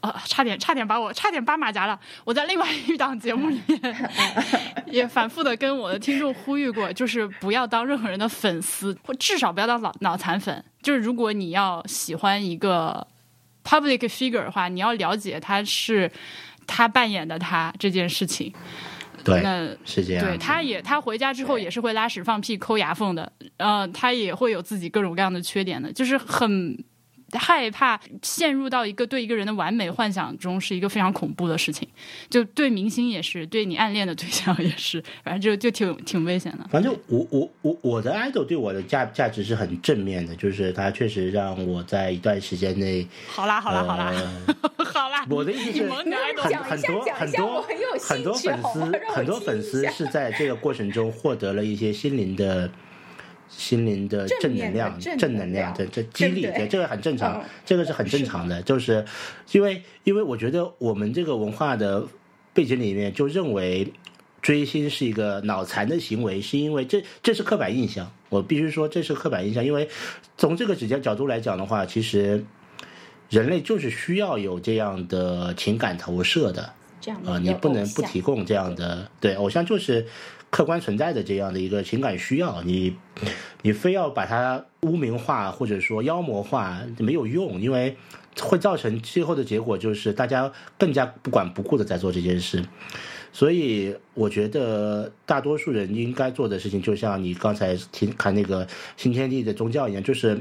[0.00, 2.00] 啊，差点差点把我差点扒马甲了！
[2.24, 4.10] 我在另外一档节目里面
[4.90, 10.64] 也反复的跟我的听众呼吁过，就是不要当任何人的粉丝，或至少不要当脑脑残粉。
[10.82, 13.06] 就是如果你要喜欢一个
[13.62, 16.10] public figure 的话，你要了解他是
[16.66, 18.52] 他扮演的他这件事情。
[19.24, 20.24] 对，那是这样。
[20.24, 26.76] 对，他也他回家之后也是会拉屎放屁抠牙缝的，呃，他也会有自己各种各样的缺点的，就是很
[27.38, 31.88] 害怕陷入到一个对一个人的完美幻想中，是一个非常恐怖的事情。
[32.28, 36.66] 就对明星也是，对你暗恋的对象也是， 反正就就挺挺危险的。
[36.70, 44.12] 反正我我我我的 idol 对我的价价值是很正面的，就是他确实让我在一段时间内，好啦好啦好啦，
[44.92, 45.98] 好啦，我的意思是很
[46.62, 47.62] 很多很多
[48.00, 52.70] 很多粉丝很多粉丝是在这个过程中获得了一些心灵的。
[53.54, 56.66] 心灵的正能量，正能量，这这激励，对？
[56.66, 59.04] 这个很正常，这个是很正常的，就是
[59.52, 62.04] 因为因为我觉得我们这个文化的
[62.54, 63.92] 背景里面就认为
[64.40, 69.88] 追星是一个脑残的行为，是因为这这是刻板印象，我必须说这是刻板印象，因为
[70.36, 72.44] 从这个直接角度来讲的话，其实
[73.28, 80.06] 人类就是需要有这样的情感投射的，这样呃，你不能不提供这样的，对，偶像就是。
[80.52, 82.94] 客观存在的这样的一个情感需要，你
[83.62, 87.96] 你非要把它污名化或者说妖魔化没有用，因为
[88.38, 92.62] 会造成最后的结果就是大家更加不管不顾的在做这件事。
[93.32, 98.68] 所以我觉得大多数人应该做的事情，就像你刚才听看那个
[98.98, 100.38] 新天地的宗教一样，就是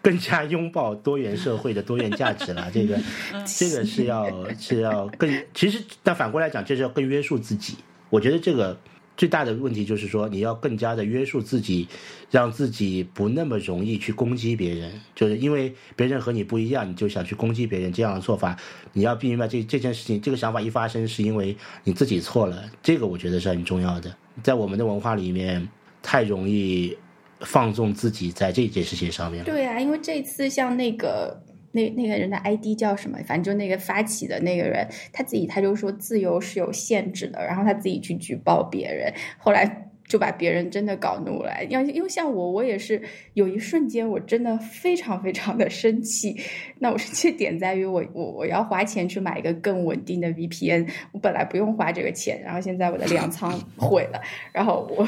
[0.00, 2.68] 更加拥抱多元社会的多元价值了。
[2.72, 2.98] 这个
[3.44, 4.26] 这个是要
[4.58, 7.76] 是要更，其实但反过来讲，就是要更约束自己。
[8.08, 8.74] 我觉得这个。
[9.16, 11.86] 最大的问题就是说，你要更加的约束自己，
[12.30, 15.00] 让自己不那么容易去攻击别人。
[15.14, 18.56] 就是因为别人和你不一样，你就想去攻击别人，这样的做法，
[18.92, 22.64] 你要明白这这件事情，这个想法一发生，是因为你自己错了。
[22.82, 24.16] 这个我觉得是很重要的。
[24.42, 25.68] 在我们的文化里面，
[26.02, 26.96] 太容易
[27.40, 29.44] 放纵自己在这件事情上面。
[29.44, 31.40] 对啊，因为这次像那个。
[31.74, 33.18] 那那个人的 ID 叫什么？
[33.26, 41.52] 反正就那个发起的那个人，他自己他就说自由是有限制的，然后他自己去举报别人，后来就把别人真的搞怒了。
[41.70, 43.02] 要因为像我，我也是
[43.32, 46.36] 有一瞬间我真的非常非常的生气。
[46.78, 54.22] 那我生气点在于我我我要花钱去买一个更稳定的 VPN，我本来不用花这个钱，然后现在我的粮仓 毁了，
[54.52, 55.06] 然后我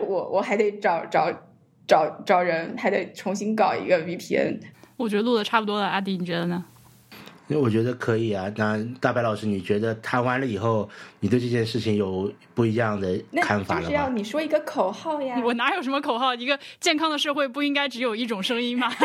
[0.00, 1.30] 我我还得找找
[1.86, 4.60] 找找人，还得重新搞一个 VPN。
[5.00, 6.62] 我觉得录的差不多了，阿迪，你觉得呢？
[7.48, 8.52] 因为我觉得可以啊。
[8.56, 10.86] 那大白老师，你觉得谈完了以后，
[11.20, 13.86] 你对这件事情有不一样的看法了吗？
[13.86, 15.40] 就是要你说一个口号呀！
[15.42, 16.34] 我哪有什么口号？
[16.34, 18.92] 一个健康的社会不应该只有一种声音吗？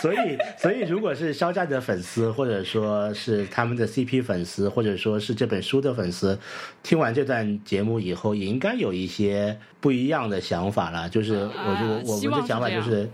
[0.00, 0.16] 所以，
[0.56, 6.38] 所以，如果是肖战的粉丝，或者说是他们的 CP 粉丝，或者说是这本书的粉丝，
[6.82, 11.06] 听完这段节目以后，也应该有一些不一样的想法了。
[11.10, 13.06] 就是，我就我们的想法就是。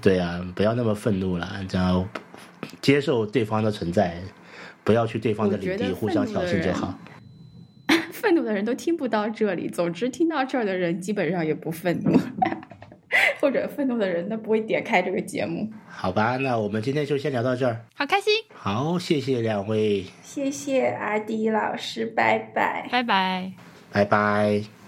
[0.00, 2.06] 对啊，不要那么愤怒了，然后
[2.80, 4.16] 接受对方的存在，
[4.82, 6.98] 不要去对方的领地互相挑衅就好。
[8.12, 12.18] 愤怒的人都听不到这里，总之听到这儿的人基本上也不愤怒，
[13.40, 15.70] 或者愤怒的人他不会点开这个节目。
[15.88, 17.84] 好吧，那我们今天就先聊到这儿。
[17.94, 18.32] 好开心。
[18.54, 20.06] 好，谢谢两位。
[20.22, 23.52] 谢谢阿迪老师，拜拜，拜拜，
[23.90, 24.81] 拜拜。